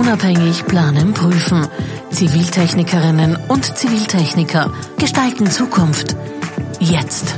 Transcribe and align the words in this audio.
unabhängig 0.00 0.64
planen, 0.64 1.12
prüfen. 1.12 1.66
Ziviltechnikerinnen 2.10 3.36
und 3.48 3.76
Ziviltechniker 3.76 4.72
gestalten 4.98 5.46
Zukunft. 5.50 6.16
Jetzt. 6.78 7.34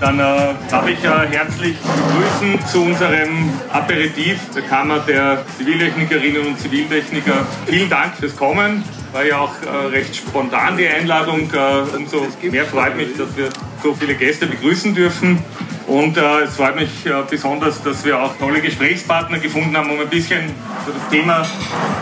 Dann 0.00 0.18
äh, 0.18 0.54
darf 0.70 0.86
ich 0.86 1.02
äh, 1.02 1.08
herzlich 1.30 1.76
begrüßen 1.78 2.66
zu 2.66 2.82
unserem 2.82 3.50
Aperitif 3.72 4.38
der 4.54 4.62
Kammer 4.62 4.98
der 5.00 5.42
Ziviltechnikerinnen 5.56 6.46
und 6.46 6.60
Ziviltechniker. 6.60 7.46
Vielen 7.66 7.88
Dank 7.88 8.16
fürs 8.16 8.36
Kommen. 8.36 8.84
War 9.12 9.24
ja 9.24 9.38
auch 9.38 9.54
äh, 9.62 9.86
recht 9.86 10.14
spontan 10.14 10.76
die 10.76 10.88
Einladung. 10.88 11.50
Äh, 11.52 11.96
umso 11.96 12.26
mehr 12.42 12.66
freut 12.66 12.96
mich, 12.96 13.16
dass 13.16 13.34
wir 13.36 13.48
so 13.82 13.94
viele 13.94 14.14
Gäste 14.14 14.46
begrüßen 14.46 14.94
dürfen. 14.94 15.42
Und 15.90 16.16
äh, 16.16 16.42
es 16.42 16.54
freut 16.54 16.76
mich 16.76 17.04
äh, 17.04 17.10
besonders, 17.28 17.82
dass 17.82 18.04
wir 18.04 18.22
auch 18.22 18.38
tolle 18.38 18.60
Gesprächspartner 18.60 19.40
gefunden 19.40 19.76
haben, 19.76 19.90
um 19.90 19.98
ein 19.98 20.08
bisschen 20.08 20.42
das 20.86 21.10
Thema 21.10 21.44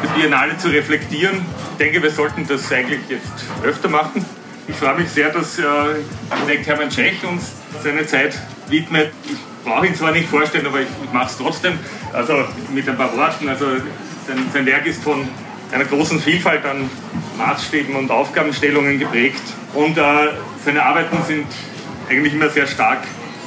der 0.02 0.08
Biennale 0.10 0.58
zu 0.58 0.68
reflektieren. 0.68 1.36
Ich 1.72 1.78
denke, 1.78 2.02
wir 2.02 2.10
sollten 2.10 2.46
das 2.46 2.70
eigentlich 2.70 3.00
jetzt 3.08 3.46
öfter 3.64 3.88
machen. 3.88 4.22
Ich 4.66 4.76
freue 4.76 4.98
mich 4.98 5.08
sehr, 5.08 5.30
dass 5.30 5.58
äh, 5.58 5.62
Hermann 6.66 6.90
Tschech 6.90 7.24
uns 7.24 7.54
seine 7.82 8.06
Zeit 8.06 8.38
widmet. 8.68 9.10
Ich 9.24 9.38
brauche 9.64 9.86
ihn 9.86 9.94
zwar 9.94 10.12
nicht 10.12 10.28
vorstellen, 10.28 10.66
aber 10.66 10.82
ich, 10.82 10.88
ich 11.02 11.10
mache 11.10 11.28
es 11.28 11.38
trotzdem. 11.38 11.78
Also 12.12 12.44
mit 12.70 12.86
ein 12.86 12.96
paar 12.98 13.16
Worten. 13.16 13.48
Also 13.48 13.64
sein, 14.26 14.36
sein 14.52 14.66
Werk 14.66 14.84
ist 14.84 15.02
von 15.02 15.26
einer 15.72 15.86
großen 15.86 16.20
Vielfalt 16.20 16.66
an 16.66 16.90
Maßstäben 17.38 17.96
und 17.96 18.10
Aufgabenstellungen 18.10 18.98
geprägt. 18.98 19.40
Und 19.72 19.96
äh, 19.96 20.02
seine 20.62 20.84
Arbeiten 20.84 21.16
sind 21.26 21.46
eigentlich 22.10 22.34
immer 22.34 22.50
sehr 22.50 22.66
stark 22.66 23.00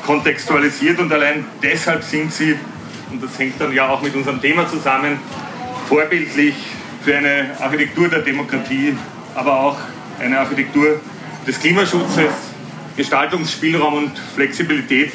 kontextualisiert 0.06 1.00
und 1.00 1.12
allein 1.12 1.46
deshalb 1.62 2.04
sind 2.04 2.32
sie, 2.34 2.56
und 3.10 3.22
das 3.24 3.38
hängt 3.38 3.60
dann 3.60 3.74
ja 3.74 3.90
auch 3.90 4.02
mit 4.02 4.16
unserem 4.16 4.42
Thema 4.42 4.66
zusammen, 4.68 5.20
vorbildlich 5.88 6.56
für 7.04 7.18
eine 7.18 7.52
Architektur 7.60 8.08
der 8.08 8.20
Demokratie, 8.20 8.96
aber 9.36 9.60
auch 9.60 9.78
eine 10.20 10.40
Architektur 10.40 11.02
des 11.46 11.60
Klimaschutzes. 11.60 12.32
Gestaltungsspielraum 12.98 13.94
und 13.96 14.12
Flexibilität 14.36 15.14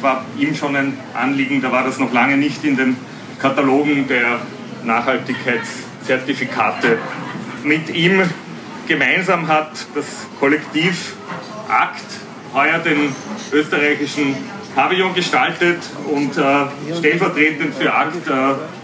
war 0.00 0.24
ihm 0.38 0.54
schon 0.54 0.76
ein 0.76 0.96
Anliegen, 1.14 1.60
da 1.60 1.72
war 1.72 1.82
das 1.84 1.98
noch 1.98 2.12
lange 2.12 2.36
nicht 2.36 2.62
in 2.64 2.76
den 2.76 2.96
Katalogen 3.40 4.06
der 4.08 4.40
Nachhaltigkeitszertifikate. 4.84 6.98
Mit 7.64 7.92
ihm 7.94 8.22
gemeinsam 8.86 9.48
hat 9.48 9.72
das 9.94 10.06
Kollektiv 10.40 11.14
ACT 11.68 12.27
heuer 12.58 12.78
den 12.78 13.14
österreichischen 13.52 14.34
Pavillon 14.74 15.14
gestaltet 15.14 15.78
und 16.10 16.36
äh, 16.36 16.42
stellvertretend 16.98 17.74
für 17.74 17.92
ACT 17.92 18.26
äh, 18.26 18.30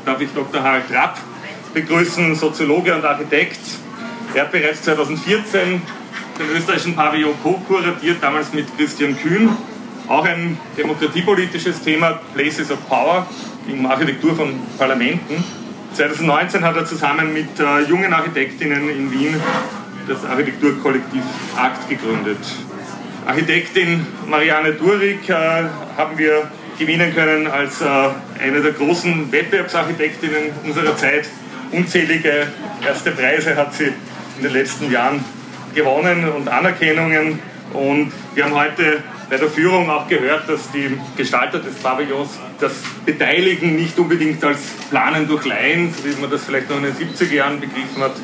darf 0.05 0.21
ich 0.21 0.31
Dr. 0.33 0.63
Harald 0.63 0.89
Trapp 0.89 1.19
begrüßen, 1.73 2.37
Soziologe 2.37 2.95
und 2.95 3.05
Architekt. 3.05 3.59
Er 4.33 4.43
hat 4.43 4.53
bereits 4.53 4.83
2014 4.83 5.83
den 6.39 6.57
österreichischen 6.57 6.95
Pavillon 6.95 7.35
co-kuratiert, 7.43 8.23
damals 8.23 8.53
mit 8.53 8.67
Christian 8.77 9.17
Kühn. 9.17 9.51
Auch 10.07 10.25
ein 10.25 10.57
demokratiepolitisches 10.77 11.81
Thema, 11.83 12.21
Places 12.35 12.71
of 12.71 12.79
Power, 12.89 13.27
in 13.67 13.87
Architektur 13.87 14.37
von 14.37 14.53
Parlamenten. 14.79 15.43
2019 15.95 16.63
hat 16.63 16.77
er 16.77 16.85
zusammen 16.85 17.33
mit 17.33 17.59
äh, 17.59 17.81
jungen 17.89 18.13
Architektinnen 18.13 18.89
in 18.91 19.11
Wien 19.11 19.35
das 20.07 20.25
Architekturkollektiv 20.25 21.23
ACT 21.57 21.89
gegründet. 21.89 22.39
Architektin 23.27 24.07
Marianne 24.27 24.75
Durig 24.75 25.29
äh, 25.29 25.33
haben 25.97 26.19
wir 26.19 26.51
gewinnen 26.79 27.15
können 27.15 27.47
als 27.47 27.81
äh, 27.81 27.87
eine 28.43 28.61
der 28.61 28.73
großen 28.73 29.33
Wettbewerbsarchitektinnen 29.33 30.53
unserer 30.65 30.95
Zeit. 30.97 31.29
Unzählige 31.73 32.49
erste 32.87 33.13
Preise 33.13 33.57
hat 33.57 33.75
sie 33.75 33.93
in 34.37 34.43
den 34.43 34.53
letzten 34.53 34.91
Jahren 34.91 35.25
gewonnen 35.75 36.29
und 36.29 36.49
Anerkennungen. 36.49 37.39
Und 37.73 38.13
wir 38.35 38.45
haben 38.45 38.55
heute 38.55 39.03
bei 39.31 39.39
der 39.39 39.49
Führung 39.49 39.89
auch 39.89 40.07
gehört, 40.07 40.47
dass 40.49 40.71
die 40.71 40.99
Gestalter 41.17 41.61
des 41.61 41.75
Pavillons 41.77 42.39
das 42.61 42.73
Beteiligen 43.07 43.75
nicht 43.75 43.99
unbedingt 43.99 44.45
als 44.45 44.61
Planen 44.91 45.27
durch 45.27 45.47
Laien, 45.47 45.93
so 45.95 46.05
wie 46.05 46.21
man 46.21 46.31
das 46.31 46.45
vielleicht 46.45 46.69
noch 46.69 46.77
in 46.77 46.85
den 46.85 46.95
70er 46.95 47.33
Jahren 47.33 47.59
begriffen 47.59 48.03
hat, 48.03 48.15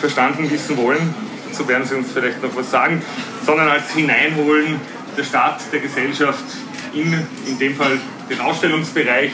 verstanden 0.00 0.50
wissen 0.50 0.76
wollen. 0.78 1.14
Dazu 1.48 1.66
werden 1.68 1.84
Sie 1.86 1.94
uns 1.94 2.12
vielleicht 2.12 2.42
noch 2.42 2.54
was 2.54 2.70
sagen, 2.70 3.02
sondern 3.44 3.68
als 3.68 3.92
Hineinholen 3.92 4.80
der 5.16 5.24
Staat, 5.24 5.60
der 5.72 5.80
Gesellschaft 5.80 6.44
in, 6.92 7.12
in 7.46 7.58
dem 7.58 7.74
Fall 7.74 7.98
den 8.28 8.40
Ausstellungsbereich. 8.40 9.32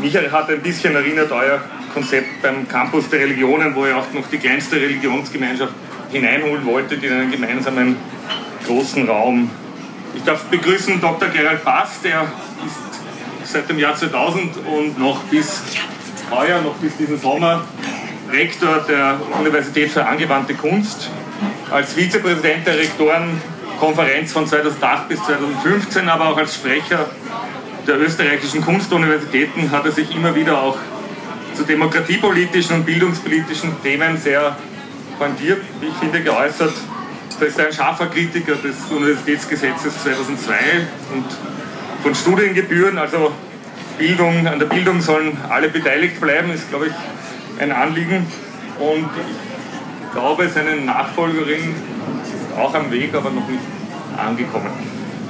Mich 0.00 0.16
hat 0.16 0.48
ein 0.48 0.62
bisschen 0.62 0.94
erinnert 0.94 1.30
euer 1.30 1.60
Konzept 1.92 2.42
beim 2.42 2.66
Campus 2.66 3.08
der 3.10 3.20
Religionen, 3.20 3.74
wo 3.74 3.86
ihr 3.86 3.96
auch 3.96 4.10
noch 4.12 4.26
die 4.30 4.38
kleinste 4.38 4.76
Religionsgemeinschaft 4.76 5.72
hineinholen 6.10 6.64
wolltet 6.64 7.02
in 7.02 7.12
einen 7.12 7.30
gemeinsamen 7.30 7.96
großen 8.66 9.08
Raum. 9.08 9.50
Ich 10.14 10.22
darf 10.24 10.44
begrüßen 10.44 11.00
Dr. 11.00 11.28
Gerald 11.28 11.62
Bass, 11.64 12.00
der 12.02 12.22
ist 13.42 13.52
seit 13.52 13.68
dem 13.68 13.78
Jahr 13.78 13.94
2000 13.94 14.56
und 14.66 14.98
noch 14.98 15.22
bis 15.24 15.62
heuer, 16.30 16.62
noch 16.62 16.74
bis 16.76 16.96
diesen 16.96 17.18
Sommer 17.20 17.64
Rektor 18.30 18.84
der 18.88 19.20
Universität 19.38 19.90
für 19.90 20.04
angewandte 20.04 20.54
Kunst. 20.54 21.10
Als 21.70 21.94
Vizepräsident 21.94 22.66
der 22.66 22.78
Rektorenkonferenz 22.78 24.32
von 24.32 24.46
2008 24.46 25.08
bis 25.08 25.18
2015, 25.24 26.08
aber 26.08 26.28
auch 26.28 26.36
als 26.36 26.54
Sprecher 26.54 27.08
der 27.86 28.00
österreichischen 28.00 28.62
Kunstuniversitäten 28.62 29.70
hat 29.70 29.84
er 29.84 29.92
sich 29.92 30.14
immer 30.14 30.34
wieder 30.34 30.60
auch 30.60 30.76
zu 31.54 31.64
demokratiepolitischen 31.64 32.76
und 32.76 32.86
bildungspolitischen 32.86 33.82
Themen 33.82 34.16
sehr 34.16 34.56
pointiert, 35.18 35.62
wie 35.80 35.86
ich 35.86 35.94
finde, 35.94 36.22
geäußert. 36.22 36.72
Er 37.40 37.46
ist 37.46 37.60
ein 37.60 37.72
scharfer 37.72 38.06
Kritiker 38.06 38.54
des 38.54 38.76
Universitätsgesetzes 38.90 40.02
2002 40.02 40.54
und 41.14 41.24
von 42.02 42.14
Studiengebühren, 42.14 42.98
also 42.98 43.32
Bildung, 43.98 44.46
an 44.46 44.58
der 44.58 44.66
Bildung 44.66 45.00
sollen 45.00 45.36
alle 45.48 45.68
beteiligt 45.68 46.20
bleiben, 46.20 46.52
ist, 46.52 46.68
glaube 46.70 46.86
ich, 46.86 46.92
ein 47.60 47.72
Anliegen. 47.72 48.26
Und 48.78 49.08
glaube, 50.14 50.48
seine 50.48 50.76
Nachfolgerin 50.76 51.74
ist 52.22 52.58
auch 52.58 52.74
am 52.74 52.90
Weg, 52.90 53.14
aber 53.14 53.30
noch 53.30 53.48
nicht 53.48 53.62
angekommen. 54.16 54.70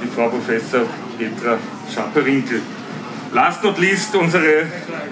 Die 0.03 0.07
Frau 0.07 0.29
Professor 0.29 0.81
Petra 1.17 1.57
Schaperinkel. 1.93 2.61
Last 3.33 3.63
not 3.63 3.79
least 3.79 4.15
unsere 4.15 4.67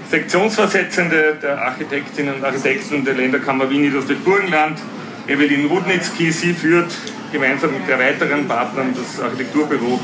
Sektionsvorsitzende 0.10 1.38
der 1.42 1.62
Architektinnen 1.62 2.36
und 2.36 2.46
Architekten 2.46 3.04
der 3.04 3.16
Länderkammer 3.16 3.70
Wien 3.70 3.82
Niederösterreich-Burgenland, 3.82 4.80
Evelyn 5.28 5.66
Rudnitzki. 5.66 6.32
Sie 6.32 6.54
führt 6.54 6.94
gemeinsam 7.32 7.72
mit 7.74 7.90
drei 7.90 8.00
weiteren 8.00 8.48
Partnern 8.48 8.94
das 8.96 9.22
Architekturbüro 9.22 10.00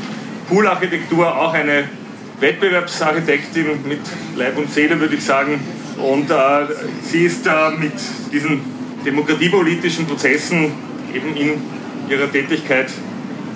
Pool 0.48 0.66
Architektur, 0.66 1.34
auch 1.34 1.54
eine 1.54 1.84
Wettbewerbsarchitektin 2.40 3.86
mit 3.86 4.00
Leib 4.36 4.58
und 4.58 4.70
Seele, 4.70 4.98
würde 4.98 5.14
ich 5.14 5.24
sagen. 5.24 5.60
Und 5.96 6.30
äh, 6.30 6.34
sie 7.02 7.24
ist 7.24 7.46
äh, 7.46 7.50
mit 7.78 7.92
diesen 8.32 8.79
demokratiepolitischen 9.04 10.06
Prozessen 10.06 10.72
eben 11.14 11.36
in 11.36 11.50
ihrer 12.08 12.30
Tätigkeit 12.30 12.90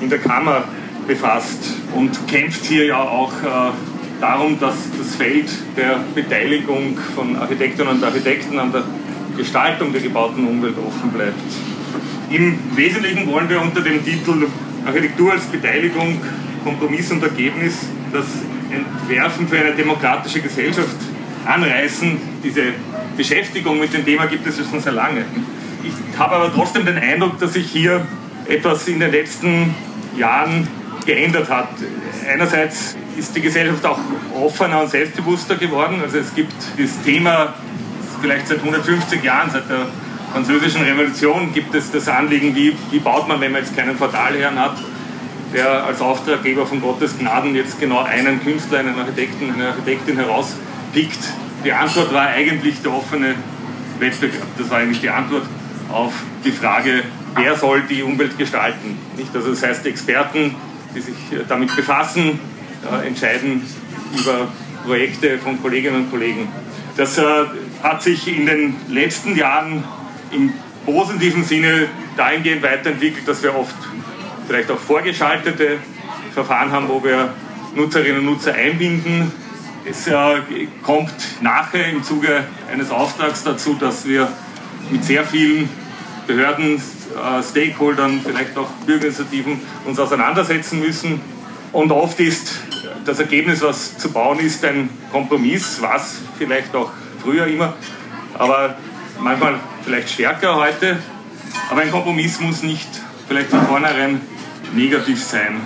in 0.00 0.08
der 0.08 0.18
Kammer 0.18 0.64
befasst 1.06 1.74
und 1.94 2.26
kämpft 2.28 2.64
hier 2.64 2.86
ja 2.86 3.00
auch 3.00 3.32
äh, 3.42 3.72
darum, 4.20 4.58
dass 4.58 4.74
das 4.98 5.16
Feld 5.16 5.48
der 5.76 6.00
Beteiligung 6.14 6.98
von 7.14 7.36
Architektinnen 7.36 7.96
und 7.96 8.04
Architekten 8.04 8.58
an 8.58 8.72
der 8.72 8.84
Gestaltung 9.36 9.92
der 9.92 10.00
gebauten 10.00 10.46
Umwelt 10.46 10.76
offen 10.78 11.10
bleibt. 11.10 11.34
Im 12.30 12.58
Wesentlichen 12.74 13.26
wollen 13.30 13.48
wir 13.48 13.60
unter 13.60 13.80
dem 13.80 14.04
Titel 14.04 14.46
Architektur 14.86 15.32
als 15.32 15.44
Beteiligung, 15.44 16.20
Kompromiss 16.62 17.10
und 17.10 17.22
Ergebnis 17.22 17.86
das 18.12 18.26
Entwerfen 18.70 19.48
für 19.48 19.58
eine 19.58 19.72
demokratische 19.74 20.40
Gesellschaft 20.40 20.96
anreißen. 21.46 22.18
Diese 22.42 22.62
Beschäftigung 23.16 23.78
mit 23.78 23.92
dem 23.92 24.04
Thema 24.04 24.26
gibt 24.26 24.46
es 24.46 24.56
schon 24.56 24.80
sehr 24.80 24.92
lange. 24.92 25.24
Ich 25.82 26.18
habe 26.18 26.36
aber 26.36 26.52
trotzdem 26.52 26.86
den 26.86 26.98
Eindruck, 26.98 27.38
dass 27.38 27.52
sich 27.52 27.70
hier 27.70 28.06
etwas 28.46 28.88
in 28.88 29.00
den 29.00 29.10
letzten 29.10 29.74
Jahren 30.16 30.66
geändert 31.04 31.48
hat. 31.50 31.68
Einerseits 32.30 32.96
ist 33.16 33.36
die 33.36 33.40
Gesellschaft 33.40 33.84
auch 33.84 33.98
offener 34.34 34.82
und 34.82 34.90
selbstbewusster 34.90 35.56
geworden. 35.56 36.00
Also 36.02 36.18
es 36.18 36.34
gibt 36.34 36.54
das 36.78 37.02
Thema, 37.02 37.54
vielleicht 38.20 38.48
seit 38.48 38.58
150 38.58 39.22
Jahren, 39.22 39.50
seit 39.50 39.68
der 39.68 39.86
französischen 40.32 40.82
Revolution, 40.82 41.52
gibt 41.52 41.74
es 41.74 41.90
das 41.92 42.08
Anliegen, 42.08 42.54
wie, 42.54 42.74
wie 42.90 42.98
baut 42.98 43.28
man, 43.28 43.40
wenn 43.40 43.52
man 43.52 43.62
jetzt 43.62 43.76
keinen 43.76 43.96
Portalherrn 43.96 44.58
hat, 44.58 44.76
der 45.52 45.84
als 45.84 46.00
Auftraggeber 46.00 46.66
von 46.66 46.80
Gottes 46.80 47.18
Gnaden 47.18 47.54
jetzt 47.54 47.78
genau 47.78 48.02
einen 48.02 48.42
Künstler, 48.42 48.80
einen 48.80 48.98
Architekten, 48.98 49.52
eine 49.52 49.68
Architektin 49.68 50.16
herauspickt. 50.16 51.20
Die 51.64 51.72
Antwort 51.72 52.12
war 52.12 52.26
eigentlich 52.28 52.82
der 52.82 52.92
offene 52.92 53.34
Wettbewerb. 53.98 54.46
Das 54.58 54.70
war 54.70 54.78
eigentlich 54.78 55.00
die 55.00 55.10
Antwort 55.10 55.44
auf 55.90 56.12
die 56.44 56.50
Frage, 56.50 57.04
wer 57.36 57.56
soll 57.56 57.82
die 57.82 58.02
Umwelt 58.02 58.36
gestalten. 58.36 58.98
Nicht? 59.16 59.34
Also 59.34 59.50
das 59.50 59.62
heißt, 59.62 59.86
Experten, 59.86 60.54
die 60.94 61.00
sich 61.00 61.14
damit 61.48 61.74
befassen, 61.74 62.38
äh, 62.84 63.06
entscheiden 63.06 63.62
über 64.12 64.48
Projekte 64.84 65.38
von 65.38 65.60
Kolleginnen 65.62 66.02
und 66.02 66.10
Kollegen. 66.10 66.48
Das 66.96 67.18
äh, 67.18 67.22
hat 67.82 68.02
sich 68.02 68.28
in 68.28 68.46
den 68.46 68.76
letzten 68.88 69.36
Jahren 69.36 69.84
im 70.30 70.52
positiven 70.84 71.44
Sinne 71.44 71.88
dahingehend 72.16 72.62
weiterentwickelt, 72.62 73.26
dass 73.26 73.42
wir 73.42 73.56
oft 73.56 73.74
vielleicht 74.46 74.70
auch 74.70 74.78
vorgeschaltete 74.78 75.78
Verfahren 76.32 76.70
haben, 76.70 76.88
wo 76.88 77.02
wir 77.02 77.32
Nutzerinnen 77.74 78.18
und 78.18 78.26
Nutzer 78.26 78.54
einbinden. 78.54 79.32
Es 79.86 80.06
äh, 80.06 80.40
kommt 80.82 81.12
nachher 81.42 81.90
im 81.90 82.02
Zuge 82.02 82.44
eines 82.72 82.90
Auftrags 82.90 83.42
dazu, 83.42 83.74
dass 83.74 84.06
wir 84.06 84.28
mit 84.90 85.04
sehr 85.04 85.24
vielen 85.24 85.68
Behörden, 86.26 86.76
äh, 86.76 87.42
Stakeholdern, 87.42 88.20
vielleicht 88.24 88.56
auch 88.56 88.68
Bürgerinitiativen 88.86 89.60
uns 89.84 89.98
auseinandersetzen 89.98 90.80
müssen. 90.80 91.20
Und 91.72 91.92
oft 91.92 92.18
ist 92.20 92.60
das 93.04 93.18
Ergebnis, 93.18 93.60
was 93.60 93.98
zu 93.98 94.10
bauen 94.10 94.38
ist, 94.38 94.64
ein 94.64 94.88
Kompromiss, 95.12 95.82
was 95.82 96.16
vielleicht 96.38 96.74
auch 96.74 96.90
früher 97.22 97.46
immer, 97.46 97.74
aber 98.38 98.76
manchmal 99.20 99.56
vielleicht 99.84 100.10
stärker 100.10 100.56
heute. 100.56 100.98
Aber 101.70 101.82
ein 101.82 101.90
Kompromiss 101.90 102.40
muss 102.40 102.62
nicht 102.62 102.88
vielleicht 103.28 103.50
von 103.50 103.66
vornherein 103.66 104.20
negativ 104.74 105.22
sein. 105.22 105.60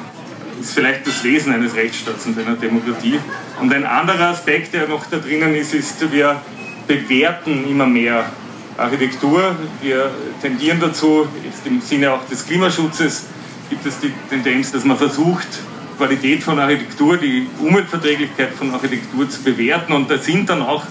Das 0.58 0.70
ist 0.70 0.74
vielleicht 0.74 1.06
das 1.06 1.22
Wesen 1.22 1.52
eines 1.52 1.76
Rechtsstaats 1.76 2.26
und 2.26 2.36
einer 2.36 2.56
Demokratie. 2.56 3.20
Und 3.60 3.72
ein 3.72 3.86
anderer 3.86 4.30
Aspekt, 4.30 4.74
der 4.74 4.88
noch 4.88 5.06
da 5.06 5.18
drinnen 5.18 5.54
ist, 5.54 5.72
ist, 5.72 6.10
wir 6.10 6.42
bewerten 6.88 7.64
immer 7.70 7.86
mehr 7.86 8.24
Architektur. 8.76 9.54
Wir 9.80 10.10
tendieren 10.42 10.80
dazu, 10.80 11.28
jetzt 11.44 11.64
im 11.64 11.80
Sinne 11.80 12.12
auch 12.12 12.26
des 12.26 12.44
Klimaschutzes, 12.44 13.26
gibt 13.70 13.86
es 13.86 14.00
die 14.00 14.12
Tendenz, 14.28 14.72
dass 14.72 14.84
man 14.84 14.96
versucht, 14.96 15.46
Qualität 15.96 16.42
von 16.42 16.58
Architektur, 16.58 17.18
die 17.18 17.46
Umweltverträglichkeit 17.60 18.50
von 18.54 18.72
Architektur 18.72 19.30
zu 19.30 19.42
bewerten. 19.44 19.92
Und 19.92 20.10
da 20.10 20.18
sind 20.18 20.50
dann 20.50 20.62
auch 20.62 20.84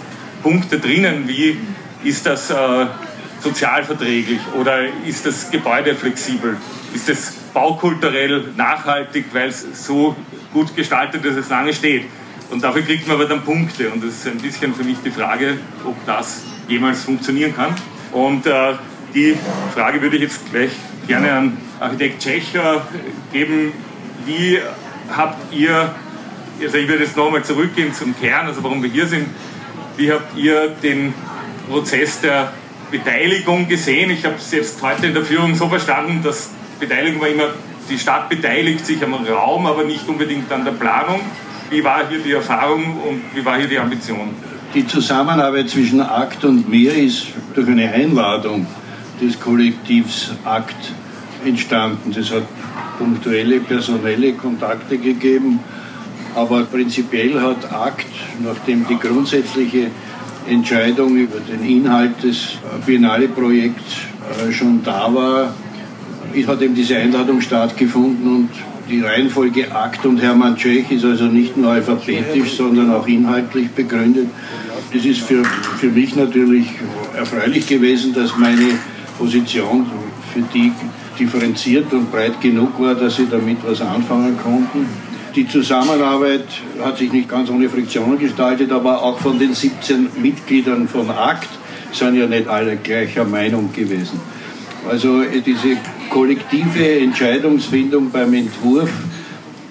Punkte 0.44 0.80
drinnen, 0.80 1.28
wie 1.28 1.58
ist 2.06 2.26
das 2.26 2.50
äh, 2.52 2.86
sozialverträglich 3.42 4.40
oder 4.58 4.86
ist 5.06 5.26
das 5.26 5.52
Gebäude 5.52 5.94
flexibel? 5.94 6.56
Ist 6.94 7.10
es 7.10 7.34
baukulturell 7.58 8.54
nachhaltig, 8.56 9.26
weil 9.34 9.50
es 9.50 9.66
so 9.88 10.16
gut 10.54 10.76
gestaltet 10.76 11.26
ist, 11.26 11.38
dass 11.38 11.46
es 11.46 11.50
lange 11.50 11.74
steht? 11.74 12.04
Und 12.52 12.64
dafür 12.64 12.84
kriegt 12.84 13.08
man 13.08 13.16
aber 13.16 13.26
dann 13.26 13.42
Punkte. 13.42 13.90
Und 13.90 14.04
das 14.04 14.12
ist 14.12 14.28
ein 14.28 14.38
bisschen 14.38 14.76
für 14.76 14.84
mich 14.84 14.98
die 15.04 15.10
Frage, 15.10 15.58
ob 15.84 15.96
das 16.06 16.44
jemals 16.68 17.04
funktionieren 17.04 17.56
kann. 17.56 17.74
Und 18.12 18.46
äh, 18.46 18.74
die 19.16 19.36
Frage 19.74 20.00
würde 20.04 20.18
ich 20.18 20.22
jetzt 20.22 20.52
gleich 20.52 20.70
gerne 21.08 21.32
an 21.34 21.58
Architekt 21.80 22.22
Tschecher 22.22 22.86
geben. 23.34 23.74
Wie 24.28 24.60
habt 25.16 25.52
ihr, 25.52 25.96
also 26.62 26.78
ich 26.78 26.88
würde 26.88 27.06
jetzt 27.06 27.18
nochmal 27.18 27.44
zurückgehen 27.44 27.92
zum 27.92 28.16
Kern, 28.20 28.46
also 28.46 28.64
warum 28.64 28.84
wir 28.84 28.90
hier 28.92 29.08
sind, 29.08 29.28
wie 29.98 30.12
habt 30.12 30.38
ihr 30.38 30.76
den 30.84 31.12
Prozess 31.68 32.22
der 32.22 32.54
Beteiligung 32.92 33.68
gesehen? 33.68 34.12
Ich 34.12 34.24
habe 34.26 34.36
es 34.36 34.52
jetzt 34.52 34.80
heute 34.84 35.08
in 35.08 35.16
der 35.16 35.26
Führung 35.26 35.56
so 35.56 35.68
verstanden, 35.68 36.22
dass 36.24 36.52
Beteiligung 36.80 37.22
war 37.22 37.30
immer, 37.30 37.50
die 37.90 37.98
Stadt 37.98 38.30
beteiligt 38.30 38.86
sich 38.86 39.04
am 39.04 39.14
Raum, 39.14 39.66
aber 39.66 39.84
nicht 39.84 40.08
unbedingt 40.08 40.52
an 40.52 40.66
der 40.66 40.72
Planung. 40.72 41.22
Wie 41.70 41.84
war 41.84 42.08
hier 42.08 42.20
die 42.20 42.32
Erfahrung 42.32 42.98
und 43.02 43.22
wie 43.34 43.44
war 43.44 43.58
hier 43.58 43.68
die 43.68 43.80
Ambition? 43.80 44.30
Die 44.74 44.86
Zusammenarbeit 44.86 45.70
zwischen 45.70 46.02
ACT 46.02 46.44
und 46.46 46.70
mir 46.70 46.94
ist 46.94 47.28
durch 47.56 47.68
eine 47.68 47.92
Einladung 47.92 48.68
des 49.22 49.40
Kollektivs 49.40 50.32
ACT 50.44 50.92
entstanden. 51.46 52.14
Das 52.14 52.32
hat 52.32 52.44
punktuelle 52.98 53.60
personelle 53.60 54.34
Kontakte 54.34 54.98
gegeben, 54.98 55.60
aber 56.36 56.64
prinzipiell 56.64 57.40
hat 57.40 57.72
ACT, 57.72 58.06
nachdem 58.44 58.86
die 58.88 58.98
grundsätzliche 58.98 59.88
Entscheidung 60.50 61.16
über 61.16 61.40
den 61.40 61.66
Inhalt 61.66 62.24
des 62.24 62.58
Biennale-Projekts 62.86 63.96
äh, 64.48 64.52
schon 64.52 64.84
da 64.84 65.14
war, 65.14 65.54
hat 66.48 66.62
eben 66.62 66.76
diese 66.76 66.98
Einladung 66.98 67.42
stattgefunden 67.42 68.28
und 68.28 68.50
die 68.90 69.02
Reihenfolge 69.02 69.72
Akt 69.76 70.06
und 70.06 70.22
Hermann 70.22 70.56
Tschech 70.56 70.90
ist 70.92 71.04
also 71.04 71.26
nicht 71.26 71.58
nur 71.58 71.72
alphabetisch, 71.72 72.56
sondern 72.56 72.92
auch 72.92 73.06
inhaltlich 73.08 73.70
begründet. 73.72 74.28
Es 74.94 75.06
ist 75.06 75.22
für, 75.22 75.44
für 75.44 75.90
mich 75.90 76.16
natürlich 76.16 76.68
erfreulich 77.16 77.68
gewesen, 77.68 78.14
dass 78.14 78.38
meine 78.38 78.80
Position 79.18 79.86
für 80.34 80.42
die 80.54 80.72
differenziert 81.20 81.92
und 81.92 82.12
breit 82.12 82.40
genug 82.40 82.80
war, 82.80 82.96
dass 82.96 83.18
sie 83.18 83.28
damit 83.30 83.58
was 83.66 83.82
anfangen 83.82 84.38
konnten. 84.42 84.88
Die 85.36 85.48
Zusammenarbeit 85.48 86.46
hat 86.82 86.98
sich 86.98 87.12
nicht 87.12 87.30
ganz 87.30 87.50
ohne 87.50 87.70
Friktionen 87.70 88.18
gestaltet, 88.18 88.72
aber 88.72 89.04
auch 89.04 89.20
von 89.20 89.38
den 89.38 89.54
17 89.54 90.10
Mitgliedern 90.22 90.88
von 90.88 91.10
ACT 91.10 91.50
sind 91.92 92.16
ja 92.16 92.28
nicht 92.28 92.48
alle 92.48 92.78
gleicher 92.78 93.26
Meinung 93.26 93.72
gewesen. 93.74 94.20
Also 94.90 95.24
diese 95.24 95.78
kollektive 96.10 97.00
Entscheidungsfindung 97.00 98.10
beim 98.12 98.34
Entwurf 98.34 98.90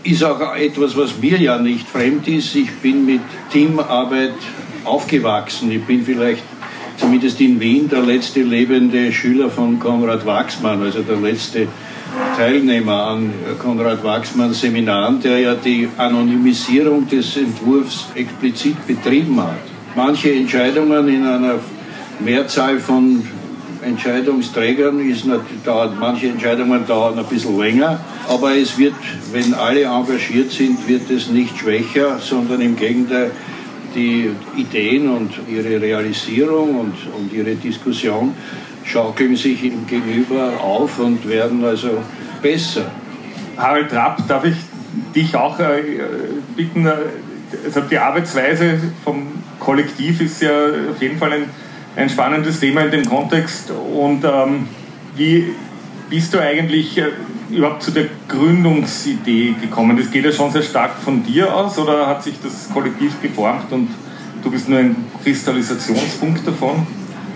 ist 0.02 0.22
auch 0.22 0.54
etwas, 0.56 0.96
was 0.96 1.18
mir 1.18 1.38
ja 1.38 1.58
nicht 1.58 1.88
fremd 1.88 2.28
ist. 2.28 2.54
Ich 2.54 2.70
bin 2.82 3.04
mit 3.04 3.20
Teamarbeit 3.52 4.34
aufgewachsen. 4.84 5.70
Ich 5.70 5.82
bin 5.84 6.04
vielleicht 6.04 6.42
zumindest 6.96 7.40
in 7.40 7.60
Wien 7.60 7.88
der 7.88 8.02
letzte 8.02 8.42
lebende 8.42 9.12
Schüler 9.12 9.50
von 9.50 9.78
Konrad 9.78 10.24
Wachsmann, 10.24 10.82
also 10.82 11.02
der 11.02 11.16
letzte 11.16 11.66
Teilnehmer 12.36 13.08
an 13.08 13.32
Konrad 13.58 14.02
Wachsmanns 14.04 14.60
Seminaren, 14.60 15.20
der 15.20 15.38
ja 15.40 15.54
die 15.54 15.88
Anonymisierung 15.96 17.08
des 17.08 17.36
Entwurfs 17.36 18.06
explizit 18.14 18.86
betrieben 18.86 19.40
hat. 19.42 19.58
Manche 19.94 20.32
Entscheidungen 20.32 21.08
in 21.08 21.26
einer 21.26 21.58
Mehrzahl 22.20 22.78
von 22.78 23.22
Entscheidungsträgern 23.86 25.00
ist 25.08 25.24
dauert, 25.64 25.98
manche 25.98 26.28
Entscheidungen 26.28 26.86
dauern 26.86 27.18
ein 27.18 27.24
bisschen 27.24 27.58
länger, 27.58 28.00
aber 28.28 28.56
es 28.56 28.76
wird, 28.76 28.94
wenn 29.32 29.54
alle 29.54 29.84
engagiert 29.84 30.50
sind, 30.50 30.86
wird 30.88 31.10
es 31.10 31.28
nicht 31.28 31.56
schwächer, 31.58 32.18
sondern 32.18 32.60
im 32.60 32.76
Gegenteil, 32.76 33.30
die 33.94 34.30
Ideen 34.56 35.08
und 35.08 35.30
ihre 35.48 35.80
Realisierung 35.80 36.80
und, 36.80 36.94
und 37.16 37.32
ihre 37.32 37.54
Diskussion 37.54 38.34
schaukeln 38.84 39.36
sich 39.36 39.64
ihm 39.64 39.86
gegenüber 39.86 40.60
auf 40.60 40.98
und 40.98 41.26
werden 41.28 41.64
also 41.64 42.02
besser. 42.42 42.90
Harald 43.56 43.90
Trapp, 43.90 44.28
darf 44.28 44.44
ich 44.44 44.56
dich 45.14 45.34
auch 45.34 45.58
äh, 45.58 45.80
bitten, 46.54 46.86
also 46.86 47.80
die 47.90 47.98
Arbeitsweise 47.98 48.78
vom 49.02 49.28
Kollektiv 49.58 50.20
ist 50.20 50.42
ja 50.42 50.50
auf 50.90 51.00
jeden 51.00 51.18
Fall 51.18 51.32
ein 51.32 51.44
ein 51.96 52.10
spannendes 52.10 52.60
Thema 52.60 52.82
in 52.82 52.90
dem 52.90 53.04
Kontext. 53.06 53.70
Und 53.70 54.24
ähm, 54.24 54.68
wie 55.16 55.54
bist 56.08 56.34
du 56.34 56.40
eigentlich 56.40 56.98
äh, 56.98 57.06
überhaupt 57.50 57.82
zu 57.82 57.90
der 57.90 58.06
Gründungsidee 58.28 59.54
gekommen? 59.60 59.96
Das 59.96 60.10
geht 60.10 60.24
ja 60.24 60.32
schon 60.32 60.52
sehr 60.52 60.62
stark 60.62 60.96
von 61.02 61.24
dir 61.24 61.54
aus 61.54 61.78
oder 61.78 62.06
hat 62.06 62.22
sich 62.22 62.34
das 62.42 62.68
Kollektiv 62.72 63.20
geformt 63.20 63.72
und 63.72 63.88
du 64.42 64.50
bist 64.50 64.68
nur 64.68 64.78
ein 64.78 64.96
Kristallisationspunkt 65.24 66.46
davon? 66.46 66.86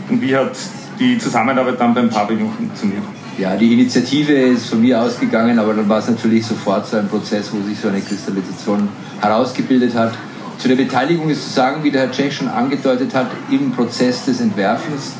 Und 0.09 0.21
wie 0.21 0.37
hat 0.37 0.53
die 0.99 1.17
Zusammenarbeit 1.19 1.81
dann 1.81 1.95
beim 1.95 2.11
Pavillon 2.11 2.53
funktioniert? 2.53 3.03
Ja, 3.39 3.57
die 3.57 3.73
Initiative 3.73 4.33
ist 4.33 4.69
von 4.69 4.83
mir 4.83 5.01
ausgegangen, 5.01 5.59
aber 5.59 5.73
dann 5.73 5.89
war 5.89 5.99
es 5.99 6.09
natürlich 6.09 6.45
sofort 6.45 6.87
so 6.87 6.99
ein 6.99 7.09
Prozess, 7.09 7.51
wo 7.53 7.67
sich 7.67 7.79
so 7.79 7.89
eine 7.89 8.01
Kristallisation 8.01 8.89
herausgebildet 9.21 9.95
hat. 9.95 10.13
Zu 10.61 10.69
der 10.69 10.77
Beteiligung 10.77 11.31
ist 11.31 11.43
zu 11.43 11.55
sagen, 11.55 11.83
wie 11.85 11.91
der 11.91 12.03
Herr 12.03 12.13
Tschech 12.13 12.37
schon 12.37 12.49
angedeutet 12.49 13.15
hat, 13.15 13.29
im 13.51 13.73
Prozess 13.73 14.27
des 14.27 14.43
Entwerfens 14.43 15.15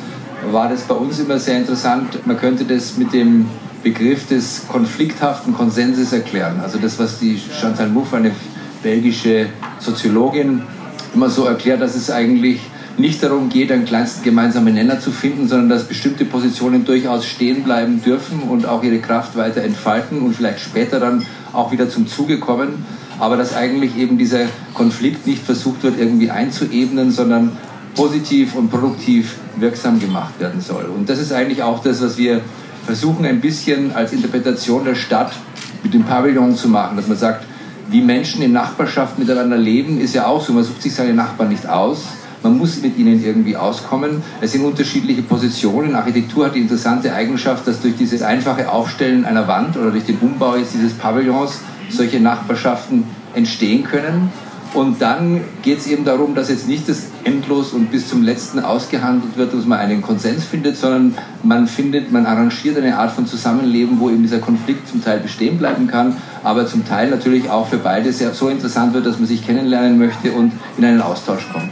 war 0.51 0.69
das 0.69 0.81
bei 0.83 0.93
uns 0.93 1.19
immer 1.19 1.39
sehr 1.39 1.57
interessant. 1.57 2.27
Man 2.27 2.37
könnte 2.37 2.63
das 2.63 2.95
mit 2.97 3.11
dem 3.11 3.47
Begriff 3.81 4.27
des 4.27 4.67
konflikthaften 4.67 5.55
Konsenses 5.55 6.13
erklären. 6.13 6.59
Also 6.61 6.77
das, 6.77 6.99
was 6.99 7.17
die 7.17 7.39
Chantal 7.59 7.89
Mouffe, 7.89 8.17
eine 8.17 8.31
belgische 8.83 9.47
Soziologin, 9.79 10.61
immer 11.15 11.31
so 11.31 11.45
erklärt, 11.45 11.81
dass 11.81 11.95
es 11.95 12.11
eigentlich 12.11 12.59
nicht 12.99 13.23
darum 13.23 13.49
geht, 13.49 13.71
einen 13.71 13.85
kleinsten 13.85 14.23
gemeinsamen 14.23 14.75
Nenner 14.75 14.99
zu 14.99 15.09
finden, 15.09 15.47
sondern 15.47 15.69
dass 15.69 15.85
bestimmte 15.85 16.23
Positionen 16.23 16.85
durchaus 16.85 17.25
stehen 17.25 17.63
bleiben 17.63 18.03
dürfen 18.03 18.43
und 18.43 18.67
auch 18.67 18.83
ihre 18.83 18.99
Kraft 18.99 19.35
weiter 19.35 19.63
entfalten 19.63 20.21
und 20.21 20.35
vielleicht 20.35 20.59
später 20.59 20.99
dann 20.99 21.25
auch 21.51 21.71
wieder 21.71 21.89
zum 21.89 22.07
Zuge 22.07 22.37
kommen 22.37 22.85
aber 23.21 23.37
dass 23.37 23.55
eigentlich 23.55 23.95
eben 23.97 24.17
dieser 24.17 24.47
Konflikt 24.73 25.27
nicht 25.27 25.43
versucht 25.43 25.83
wird, 25.83 25.99
irgendwie 25.99 26.31
einzuebnen, 26.31 27.11
sondern 27.11 27.51
positiv 27.95 28.55
und 28.55 28.71
produktiv 28.71 29.35
wirksam 29.57 29.99
gemacht 29.99 30.39
werden 30.39 30.59
soll. 30.59 30.85
Und 30.85 31.07
das 31.07 31.19
ist 31.19 31.31
eigentlich 31.31 31.61
auch 31.61 31.83
das, 31.83 32.01
was 32.01 32.17
wir 32.17 32.41
versuchen 32.83 33.23
ein 33.25 33.39
bisschen 33.39 33.93
als 33.93 34.11
Interpretation 34.11 34.85
der 34.85 34.95
Stadt 34.95 35.33
mit 35.83 35.93
dem 35.93 36.03
Pavillon 36.03 36.55
zu 36.55 36.67
machen, 36.67 36.97
dass 36.97 37.07
man 37.07 37.15
sagt, 37.15 37.45
wie 37.91 38.01
Menschen 38.01 38.41
in 38.41 38.53
Nachbarschaft 38.53 39.19
miteinander 39.19 39.57
leben, 39.57 40.01
ist 40.01 40.15
ja 40.15 40.25
auch 40.25 40.41
so. 40.43 40.51
Man 40.51 40.63
sucht 40.63 40.81
sich 40.81 40.95
seine 40.95 41.13
Nachbarn 41.13 41.49
nicht 41.49 41.69
aus. 41.69 42.05
Man 42.41 42.57
muss 42.57 42.81
mit 42.81 42.97
ihnen 42.97 43.23
irgendwie 43.23 43.55
auskommen. 43.55 44.23
Es 44.39 44.53
sind 44.53 44.65
unterschiedliche 44.65 45.21
Positionen. 45.21 45.93
Architektur 45.93 46.47
hat 46.47 46.55
die 46.55 46.61
interessante 46.61 47.13
Eigenschaft, 47.13 47.67
dass 47.67 47.81
durch 47.81 47.95
dieses 47.97 48.23
einfache 48.23 48.71
Aufstellen 48.71 49.25
einer 49.25 49.47
Wand 49.47 49.77
oder 49.77 49.91
durch 49.91 50.05
den 50.05 50.17
Umbau 50.17 50.55
jetzt 50.55 50.73
dieses 50.73 50.93
Pavillons 50.93 51.59
solche 51.93 52.19
Nachbarschaften 52.19 53.03
entstehen 53.33 53.83
können. 53.83 54.29
Und 54.73 55.01
dann 55.01 55.41
geht 55.63 55.79
es 55.79 55.87
eben 55.87 56.05
darum, 56.05 56.33
dass 56.33 56.49
jetzt 56.49 56.65
nicht 56.65 56.87
das 56.87 57.07
endlos 57.25 57.73
und 57.73 57.91
bis 57.91 58.07
zum 58.07 58.23
letzten 58.23 58.59
ausgehandelt 58.59 59.35
wird, 59.35 59.53
dass 59.53 59.65
man 59.65 59.79
einen 59.79 60.01
Konsens 60.01 60.45
findet, 60.45 60.77
sondern 60.77 61.15
man 61.43 61.67
findet, 61.67 62.11
man 62.13 62.25
arrangiert 62.25 62.77
eine 62.77 62.97
Art 62.97 63.11
von 63.11 63.27
Zusammenleben, 63.27 63.99
wo 63.99 64.09
eben 64.09 64.21
dieser 64.21 64.39
Konflikt 64.39 64.87
zum 64.87 65.03
Teil 65.03 65.19
bestehen 65.19 65.57
bleiben 65.57 65.87
kann, 65.87 66.15
aber 66.41 66.67
zum 66.67 66.87
Teil 66.87 67.09
natürlich 67.09 67.49
auch 67.49 67.67
für 67.67 67.79
beide 67.79 68.13
sehr 68.13 68.33
so 68.33 68.47
interessant 68.47 68.93
wird, 68.93 69.05
dass 69.05 69.19
man 69.19 69.27
sich 69.27 69.45
kennenlernen 69.45 69.97
möchte 69.97 70.31
und 70.31 70.53
in 70.77 70.85
einen 70.85 71.01
Austausch 71.01 71.45
kommt. 71.51 71.69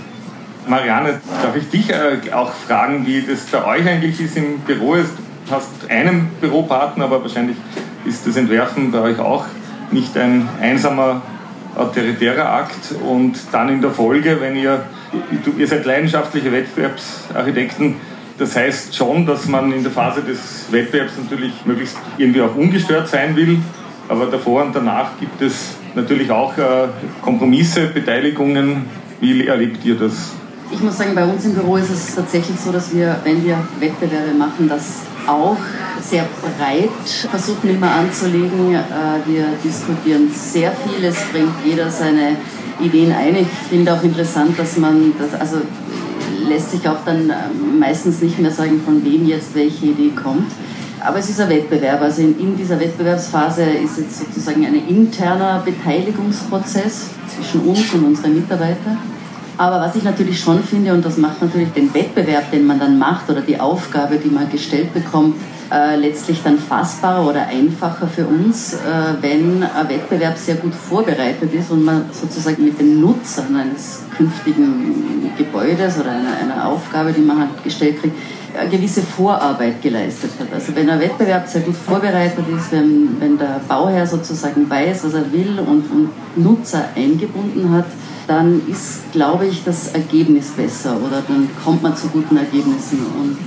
Marianne, 0.68 1.22
darf 1.42 1.56
ich 1.56 1.70
dich 1.70 1.90
äh, 1.90 2.32
auch 2.34 2.52
fragen, 2.52 3.06
wie 3.06 3.22
das 3.22 3.46
bei 3.46 3.66
euch 3.66 3.88
eigentlich 3.88 4.20
ist 4.20 4.36
im 4.36 4.60
Büro? 4.60 4.96
Du 4.96 5.56
hast 5.56 5.70
einen 5.90 6.28
Büropartner, 6.42 7.06
aber 7.06 7.22
wahrscheinlich 7.22 7.58
ist 8.06 8.28
das 8.28 8.36
Entwerfen 8.36 8.92
bei 8.92 9.00
euch 9.00 9.20
auch 9.20 9.46
nicht 9.91 10.17
ein 10.17 10.48
einsamer 10.62 11.22
autoritärer 11.75 12.51
Akt 12.51 12.96
und 13.08 13.38
dann 13.51 13.69
in 13.69 13.81
der 13.81 13.91
Folge, 13.91 14.38
wenn 14.41 14.55
ihr, 14.55 14.84
ihr 15.58 15.67
seid 15.67 15.86
leidenschaftliche 15.86 16.51
Wettbewerbsarchitekten, 16.51 17.96
das 18.38 18.55
heißt 18.55 18.96
schon, 18.96 19.25
dass 19.25 19.48
man 19.48 19.72
in 19.74 19.84
der 19.84 19.91
Phase 19.91 20.22
des 20.22 20.65
Wettbewerbs 20.72 21.13
natürlich 21.22 21.53
möglichst 21.65 21.98
irgendwie 22.17 22.41
auch 22.41 22.55
ungestört 22.55 23.08
sein 23.08 23.36
will, 23.36 23.60
aber 24.08 24.27
davor 24.27 24.63
und 24.63 24.75
danach 24.75 25.12
gibt 25.19 25.41
es 25.41 25.75
natürlich 25.96 26.31
auch 26.31 26.58
äh, 26.58 26.88
Kompromisse, 27.22 27.88
Beteiligungen. 27.88 28.86
Wie 29.19 29.46
erlebt 29.46 29.84
ihr 29.84 29.96
das? 29.96 30.31
Ich 30.72 30.79
muss 30.81 30.98
sagen, 30.98 31.15
bei 31.15 31.25
uns 31.25 31.46
im 31.46 31.53
Büro 31.53 31.77
ist 31.77 31.89
es 31.89 32.15
tatsächlich 32.15 32.60
so, 32.60 32.72
dass 32.72 32.93
wir, 32.93 33.17
wenn 33.24 33.43
wir 33.43 33.58
Wettbewerbe 33.79 34.34
machen, 34.38 34.69
das 34.69 35.01
auch 35.27 35.58
sehr 36.10 36.25
breit 36.58 36.89
versuchen 37.30 37.70
immer 37.70 37.92
anzulegen. 37.92 38.74
Äh, 38.74 38.82
wir 39.25 39.46
diskutieren 39.63 40.30
sehr 40.34 40.72
viel, 40.72 41.04
es 41.06 41.18
bringt 41.32 41.54
jeder 41.63 41.89
seine 41.89 42.38
Ideen 42.80 43.12
ein. 43.12 43.36
Ich 43.36 43.48
finde 43.70 43.94
auch 43.94 44.04
interessant, 44.04 44.58
dass 44.58 44.78
man 44.78 45.13
das, 45.20 45.39
also 45.39 45.58
lässt 46.48 46.72
sich 46.72 46.88
auch 46.88 47.04
dann 47.06 47.30
äh, 47.30 47.34
meistens 47.80 48.22
nicht 48.22 48.39
mehr 48.39 48.51
sagen, 48.51 48.82
von 48.84 49.04
wem 49.06 49.28
jetzt 49.28 49.54
welche 49.54 49.88
Idee 49.88 50.12
kommt. 50.12 50.51
Aber 51.01 51.20
es 51.20 51.30
ist 51.30 51.39
ein 51.39 51.50
Wettbewerb. 51.50 52.01
Also 52.01 52.22
in, 52.22 52.38
in 52.39 52.58
dieser 52.58 52.80
Wettbewerbsphase 52.80 53.63
ist 53.63 54.00
jetzt 54.00 54.20
sozusagen 54.20 54.66
ein 54.66 54.88
interner 54.88 55.62
Beteiligungsprozess 55.63 57.10
zwischen 57.28 57.62
uns 57.62 57.94
und 57.94 58.06
unseren 58.06 58.36
Mitarbeitern. 58.36 58.98
Aber 59.58 59.80
was 59.82 59.96
ich 59.96 60.04
natürlich 60.04 60.39
schon 60.39 60.63
finde, 60.63 60.94
und 60.94 61.06
das 61.06 61.18
macht 61.18 61.42
natürlich 61.42 61.70
den 61.70 61.94
Wettbewerb, 61.94 62.50
den 62.51 62.66
man 62.66 62.80
dann 62.80 62.98
macht, 62.98 63.30
oder 63.30 63.42
die 63.42 63.60
Aufgabe, 63.60 64.18
die 64.18 64.30
man 64.30 64.50
gestellt 64.50 64.94
bekommt, 64.94 65.36
äh, 65.72 65.96
letztlich 65.96 66.42
dann 66.44 66.58
fassbarer 66.58 67.28
oder 67.28 67.48
einfacher 67.48 68.08
für 68.08 68.26
uns, 68.26 68.74
äh, 68.74 68.78
wenn 69.22 69.64
ein 69.64 69.90
Wettbewerb 69.90 70.38
sehr 70.38 70.56
gut 70.56 70.74
vorbereitet 70.74 71.54
ist 71.54 71.70
und 71.70 71.84
man 71.84 72.06
sozusagen 72.12 72.64
mit 72.64 72.80
den 72.80 73.00
Nutzern 73.00 73.56
eines 73.56 74.04
künftigen 74.16 75.32
Gebäudes 75.38 76.00
oder 76.00 76.12
einer, 76.12 76.38
einer 76.42 76.68
Aufgabe, 76.68 77.14
die 77.14 77.22
man 77.22 77.40
halt 77.40 77.64
gestellt 77.64 78.02
kriegt, 78.02 78.16
eine 78.60 78.70
gewisse 78.70 79.02
Vorarbeit 79.02 79.82
geleistet 79.82 80.32
hat. 80.40 80.52
Also 80.54 80.76
wenn 80.76 80.90
ein 80.90 81.00
Wettbewerb 81.00 81.48
sehr 81.48 81.62
gut 81.62 81.76
vorbereitet 81.76 82.46
ist, 82.56 82.72
wenn, 82.72 83.20
wenn 83.20 83.38
der 83.38 83.62
Bauherr 83.68 84.08
sozusagen 84.08 84.70
weiß, 84.70 85.04
was 85.06 85.14
er 85.14 85.32
will 85.32 85.60
und, 85.60 85.84
und 85.92 86.10
Nutzer 86.36 86.86
eingebunden 86.96 87.72
hat, 87.72 87.86
dann 88.28 88.62
ist, 88.68 89.12
glaube 89.12 89.48
ich, 89.48 89.64
das 89.64 89.90
Ergebnis 89.90 90.50
besser 90.52 90.98
oder 90.98 91.24
dann 91.28 91.50
kommt 91.64 91.82
man 91.82 91.96
zu 91.96 92.08
guten 92.08 92.38
Ergebnissen 92.38 93.00
und 93.20 93.38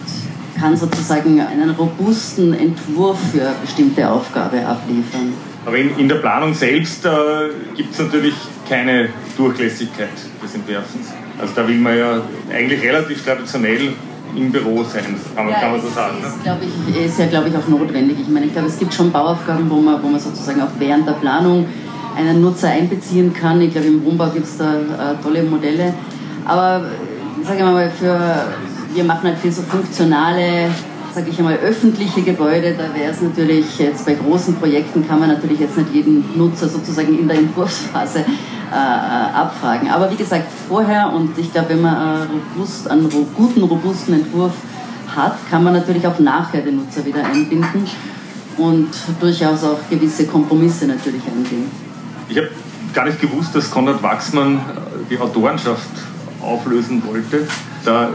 kann 0.63 0.77
sozusagen 0.77 1.41
einen 1.41 1.71
robusten 1.71 2.55
Entwurf 2.55 3.19
für 3.33 3.43
eine 3.43 3.57
bestimmte 3.61 4.09
Aufgabe 4.09 4.65
abliefern. 4.65 5.35
Aber 5.67 5.77
in, 5.77 5.99
in 5.99 6.09
der 6.09 6.17
Planung 6.17 6.55
selbst 6.55 7.05
äh, 7.05 7.11
gibt 7.77 7.93
es 7.93 7.99
natürlich 7.99 8.35
keine 8.69 9.09
Durchlässigkeit 9.37 10.11
des 10.43 10.55
Entwerfens. 10.55 11.09
Also 11.41 11.53
da 11.57 11.67
will 11.67 11.79
man 11.79 11.99
ja 11.99 12.23
eigentlich 12.53 12.81
relativ 12.81 13.25
traditionell 13.25 13.93
im 14.37 14.53
Büro 14.53 14.85
sein, 14.85 15.05
kann 15.35 15.47
man, 15.47 15.53
ja, 15.53 15.61
kann 15.61 15.73
man 15.73 15.81
so 15.81 15.89
sagen. 15.89 16.19
Ist, 16.25 16.47
ne? 16.47 16.57
ich, 16.89 17.07
ist 17.07 17.19
ja, 17.19 17.27
glaube 17.27 17.49
ich, 17.49 17.57
auch 17.57 17.67
notwendig. 17.67 18.19
Ich 18.21 18.29
meine, 18.29 18.47
ich 18.47 18.53
glaube, 18.53 18.69
es 18.69 18.79
gibt 18.79 18.95
schon 18.95 19.11
Bauaufgaben, 19.11 19.69
wo 19.69 19.81
man, 19.81 20.01
wo 20.01 20.09
man 20.09 20.21
sozusagen 20.21 20.63
auch 20.63 20.71
während 20.79 21.09
der 21.09 21.15
Planung 21.15 21.67
einen 22.17 22.41
Nutzer 22.41 22.69
einbeziehen 22.69 23.35
kann. 23.35 23.61
Ich 23.61 23.73
glaube, 23.73 23.89
im 23.89 24.05
Wohnbau 24.05 24.29
gibt 24.29 24.47
es 24.47 24.59
da 24.59 24.75
äh, 24.75 25.23
tolle 25.23 25.43
Modelle. 25.43 25.93
Aber 26.47 26.87
sage 27.43 27.59
ich 27.59 27.65
mal, 27.65 27.91
für, 27.91 28.19
wir 28.95 29.05
machen 29.05 29.25
halt 29.25 29.39
viel 29.39 29.53
so 29.53 29.63
funktionale, 29.63 30.71
sage 31.15 31.31
ich 31.31 31.39
einmal, 31.39 31.57
öffentliche 31.57 32.23
Gebäude. 32.23 32.75
Da 32.77 32.95
wäre 32.99 33.13
es 33.13 33.21
natürlich 33.21 33.79
jetzt 33.79 34.07
bei 34.07 34.15
großen 34.15 34.57
Projekten 34.57 35.07
kann 35.07 35.21
man 35.21 35.29
natürlich 35.29 35.61
jetzt 35.61 35.77
nicht 35.77 35.95
jeden 35.95 36.25
Nutzer 36.37 36.69
sozusagen 36.69 37.19
in 37.19 37.29
der 37.29 37.39
Entwurfsphase 37.39 38.21
äh, 38.21 38.23
äh 38.73 38.77
abfragen. 38.77 39.91
Aber 39.91 40.11
wie 40.11 40.17
gesagt, 40.17 40.47
vorher 40.69 41.13
und 41.13 41.37
ich 41.39 41.53
glaube, 41.53 41.71
wenn 41.71 41.83
man 41.83 42.29
robust, 42.57 42.91
einen 42.91 43.09
guten, 43.37 43.63
robusten 43.63 44.15
Entwurf 44.15 44.53
hat, 45.15 45.37
kann 45.51 45.65
man 45.65 45.75
natürlich 45.75 46.07
auch 46.07 46.19
nachher 46.19 46.63
den 46.63 46.77
Nutzer 46.77 47.05
wieder 47.05 47.25
einbinden 47.25 47.87
und 48.57 48.89
durchaus 49.21 49.65
auch 49.65 49.79
gewisse 49.91 50.27
Kompromisse 50.27 50.87
natürlich 50.87 51.23
eingehen. 51.27 51.71
Ich 52.29 52.37
habe 52.37 52.49
gar 52.93 53.07
nicht 53.07 53.21
gewusst, 53.21 53.55
dass 53.55 53.71
Konrad 53.71 54.03
Wachsmann 54.03 54.57
äh, 54.57 54.61
die 55.11 55.19
Autorenschaft 55.19 55.91
auflösen 56.43 57.03
wollte. 57.07 57.47
Da 57.85 58.11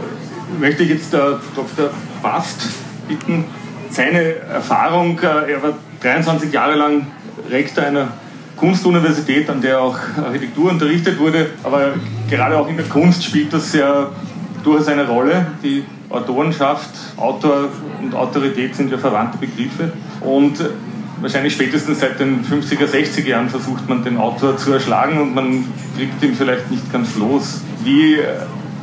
möchte 0.58 0.82
ich 0.82 0.90
jetzt 0.90 1.12
der 1.12 1.40
Dr. 1.54 1.90
Bast 2.22 2.68
bitten, 3.08 3.44
seine 3.90 4.36
Erfahrung, 4.36 5.18
äh, 5.20 5.52
er 5.52 5.62
war 5.62 5.72
23 6.02 6.52
Jahre 6.52 6.76
lang 6.76 7.06
Rektor 7.50 7.84
einer 7.84 8.08
Kunstuniversität, 8.56 9.48
an 9.48 9.60
der 9.60 9.80
auch 9.80 9.96
Architektur 10.22 10.70
unterrichtet 10.70 11.18
wurde, 11.18 11.50
aber 11.62 11.94
gerade 12.28 12.58
auch 12.58 12.68
in 12.68 12.76
der 12.76 12.86
Kunst 12.86 13.24
spielt 13.24 13.52
das 13.52 13.72
ja 13.72 14.10
durchaus 14.62 14.88
eine 14.88 15.06
Rolle. 15.06 15.46
Die 15.62 15.84
Autorenschaft, 16.10 16.90
Autor 17.16 17.68
und 18.02 18.14
Autorität 18.14 18.74
sind 18.74 18.90
ja 18.90 18.98
verwandte 18.98 19.38
Begriffe. 19.38 19.92
Und 20.20 20.58
wahrscheinlich 21.20 21.52
spätestens 21.54 22.00
seit 22.00 22.18
den 22.18 22.44
50er, 22.44 22.86
60er 22.86 23.26
Jahren 23.26 23.48
versucht 23.48 23.88
man 23.88 24.02
den 24.02 24.16
Autor 24.16 24.56
zu 24.56 24.72
erschlagen 24.72 25.20
und 25.20 25.34
man 25.34 25.64
kriegt 25.96 26.22
ihn 26.22 26.34
vielleicht 26.34 26.70
nicht 26.70 26.92
ganz 26.92 27.16
los. 27.16 27.62
Wie 27.84 28.14
äh, 28.14 28.24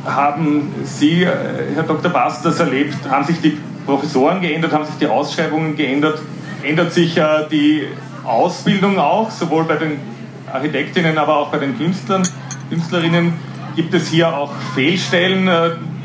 haben 0.06 0.72
Sie, 0.84 1.22
äh, 1.22 1.28
Herr 1.74 1.82
Dr. 1.82 2.10
Bass, 2.10 2.42
das 2.42 2.60
erlebt? 2.60 2.96
Haben 3.08 3.24
sich 3.24 3.40
die 3.40 3.58
Professoren 3.84 4.40
geändert? 4.40 4.72
Haben 4.72 4.84
sich 4.84 4.96
die 4.96 5.06
Ausschreibungen 5.06 5.76
geändert? 5.76 6.20
Ändert 6.62 6.92
sich 6.92 7.16
äh, 7.16 7.46
die 7.50 7.84
Ausbildung 8.24 8.98
auch, 8.98 9.30
sowohl 9.30 9.64
bei 9.64 9.76
den 9.76 9.98
Architektinnen, 10.52 11.18
aber 11.18 11.36
auch 11.36 11.48
bei 11.48 11.58
den 11.58 11.76
Künstlern, 11.76 12.22
Künstlerinnen? 12.70 13.34
Gibt 13.74 13.92
es 13.92 14.08
hier 14.08 14.34
auch 14.34 14.52
Fehlstellen, 14.74 15.50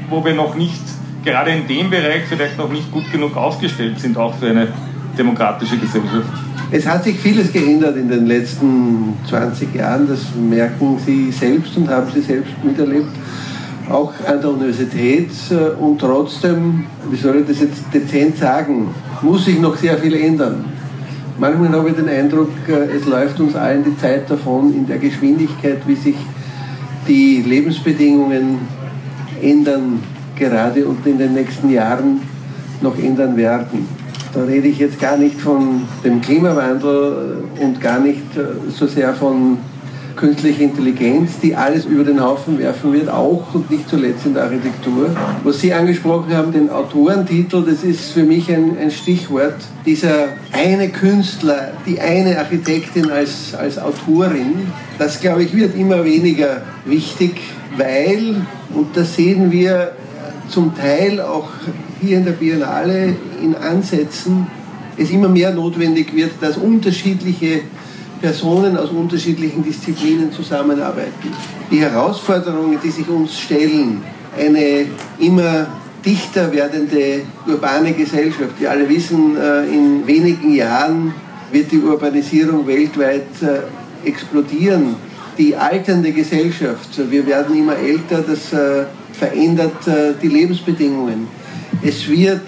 wo 0.09 0.23
wir 0.25 0.33
noch 0.33 0.55
nicht, 0.55 0.81
gerade 1.23 1.51
in 1.51 1.67
dem 1.67 1.89
Bereich, 1.89 2.23
vielleicht 2.27 2.57
noch 2.57 2.69
nicht 2.69 2.91
gut 2.91 3.09
genug 3.11 3.37
aufgestellt 3.37 3.97
sind, 3.99 4.17
auch 4.17 4.35
für 4.35 4.49
eine 4.49 4.67
demokratische 5.17 5.77
Gesellschaft? 5.77 6.27
Es 6.73 6.87
hat 6.87 7.03
sich 7.03 7.19
vieles 7.19 7.51
geändert 7.51 7.97
in 7.97 8.07
den 8.07 8.27
letzten 8.27 9.13
20 9.27 9.75
Jahren, 9.75 10.07
das 10.07 10.19
merken 10.35 10.97
Sie 11.05 11.29
selbst 11.29 11.75
und 11.75 11.89
haben 11.89 12.09
Sie 12.13 12.21
selbst 12.21 12.53
miterlebt, 12.63 13.09
auch 13.93 14.13
an 14.27 14.41
der 14.41 14.51
Universität. 14.51 15.29
Und 15.79 15.99
trotzdem, 15.99 16.85
wie 17.09 17.17
soll 17.17 17.37
ich 17.37 17.47
das 17.47 17.61
jetzt 17.61 17.83
dezent 17.93 18.37
sagen, 18.37 18.93
muss 19.21 19.45
sich 19.45 19.59
noch 19.59 19.75
sehr 19.75 19.97
viel 19.97 20.15
ändern. 20.15 20.65
Manchmal 21.37 21.71
habe 21.71 21.89
ich 21.89 21.95
den 21.95 22.09
Eindruck, 22.09 22.49
es 22.67 23.05
läuft 23.05 23.39
uns 23.39 23.55
allen 23.55 23.83
die 23.83 23.97
Zeit 23.97 24.29
davon, 24.29 24.73
in 24.73 24.85
der 24.85 24.97
Geschwindigkeit, 24.97 25.81
wie 25.87 25.95
sich 25.95 26.15
die 27.07 27.41
Lebensbedingungen 27.41 28.59
ändern 29.41 29.99
gerade 30.35 30.85
und 30.85 31.05
in 31.05 31.17
den 31.17 31.33
nächsten 31.33 31.69
Jahren 31.69 32.21
noch 32.81 32.97
ändern 32.97 33.37
werden. 33.37 33.87
Da 34.33 34.43
rede 34.43 34.67
ich 34.67 34.79
jetzt 34.79 34.99
gar 34.99 35.17
nicht 35.17 35.39
von 35.39 35.81
dem 36.03 36.21
Klimawandel 36.21 37.43
und 37.59 37.81
gar 37.81 37.99
nicht 37.99 38.37
äh, 38.37 38.69
so 38.69 38.87
sehr 38.87 39.13
von 39.13 39.57
künstlicher 40.21 40.61
Intelligenz, 40.61 41.39
die 41.41 41.55
alles 41.55 41.85
über 41.85 42.03
den 42.03 42.23
Haufen 42.23 42.59
werfen 42.59 42.93
wird, 42.93 43.09
auch 43.09 43.53
und 43.53 43.71
nicht 43.71 43.89
zuletzt 43.89 44.25
in 44.27 44.35
der 44.35 44.43
Architektur. 44.43 45.09
Was 45.43 45.59
Sie 45.59 45.73
angesprochen 45.73 46.33
haben, 46.33 46.53
den 46.53 46.69
Autorentitel, 46.69 47.65
das 47.65 47.83
ist 47.83 48.11
für 48.11 48.21
mich 48.21 48.49
ein, 48.49 48.77
ein 48.77 48.91
Stichwort. 48.91 49.55
Dieser 49.83 50.29
eine 50.51 50.89
Künstler, 50.89 51.71
die 51.87 51.99
eine 51.99 52.37
Architektin 52.37 53.09
als, 53.09 53.55
als 53.55 53.79
Autorin, 53.79 54.71
das 54.99 55.19
glaube 55.19 55.43
ich 55.43 55.55
wird 55.55 55.75
immer 55.75 56.05
weniger 56.05 56.61
wichtig, 56.85 57.41
weil, 57.75 58.45
und 58.75 58.95
das 58.95 59.15
sehen 59.15 59.51
wir 59.51 59.93
zum 60.49 60.75
Teil 60.75 61.19
auch 61.19 61.49
hier 61.99 62.17
in 62.17 62.25
der 62.25 62.33
Biennale 62.33 63.15
in 63.41 63.55
Ansätzen 63.55 64.45
es 64.97 65.09
immer 65.09 65.29
mehr 65.29 65.53
notwendig 65.53 66.13
wird, 66.15 66.31
dass 66.41 66.57
unterschiedliche 66.57 67.61
Personen 68.21 68.77
aus 68.77 68.89
unterschiedlichen 68.89 69.63
Disziplinen 69.63 70.31
zusammenarbeiten. 70.31 71.33
Die 71.71 71.79
Herausforderungen, 71.79 72.77
die 72.83 72.91
sich 72.91 73.07
uns 73.09 73.39
stellen, 73.39 74.03
eine 74.37 74.85
immer 75.19 75.67
dichter 76.05 76.51
werdende 76.51 77.21
urbane 77.47 77.93
Gesellschaft. 77.93 78.59
Wir 78.59 78.71
alle 78.71 78.87
wissen, 78.87 79.37
äh, 79.37 79.65
in 79.65 80.05
wenigen 80.05 80.53
Jahren 80.53 81.13
wird 81.51 81.71
die 81.71 81.79
Urbanisierung 81.79 82.65
weltweit 82.65 83.27
äh, 83.41 84.07
explodieren. 84.07 84.95
die 85.37 85.55
alternde 85.55 86.11
Gesellschaft. 86.11 86.89
Wir 87.09 87.25
werden 87.25 87.57
immer 87.57 87.75
älter, 87.75 88.21
das 88.21 88.51
äh, 88.51 88.85
verändert 89.13 89.77
die 90.21 90.27
Lebensbedingungen. 90.27 91.27
Es 91.81 92.07
wird 92.07 92.41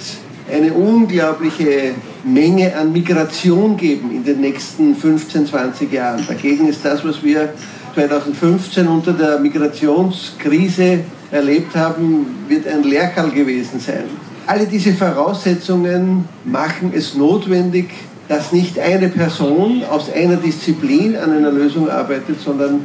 eine 0.51 0.73
unglaubliche 0.73 1.93
Menge 2.23 2.75
an 2.75 2.93
Migration 2.93 3.75
geben 3.75 4.11
in 4.11 4.23
den 4.23 4.41
nächsten 4.41 4.95
15, 4.95 5.47
20 5.47 5.91
Jahren. 5.91 6.23
Dagegen 6.27 6.67
ist 6.67 6.83
das, 6.83 7.03
was 7.03 7.23
wir 7.23 7.49
2015 7.95 8.87
unter 8.87 9.13
der 9.13 9.39
Migrationskrise 9.39 10.99
erlebt 11.31 11.75
haben, 11.75 12.25
wird 12.47 12.67
ein 12.67 12.83
Lehrkall 12.83 13.29
gewesen 13.31 13.79
sein. 13.79 14.03
Alle 14.47 14.65
diese 14.65 14.93
Voraussetzungen 14.93 16.25
machen 16.43 16.91
es 16.95 17.15
notwendig, 17.15 17.89
dass 18.27 18.51
nicht 18.51 18.79
eine 18.79 19.09
Person 19.09 19.83
aus 19.89 20.11
einer 20.11 20.37
Disziplin 20.37 21.15
an 21.15 21.31
einer 21.31 21.51
Lösung 21.51 21.89
arbeitet, 21.89 22.39
sondern 22.41 22.81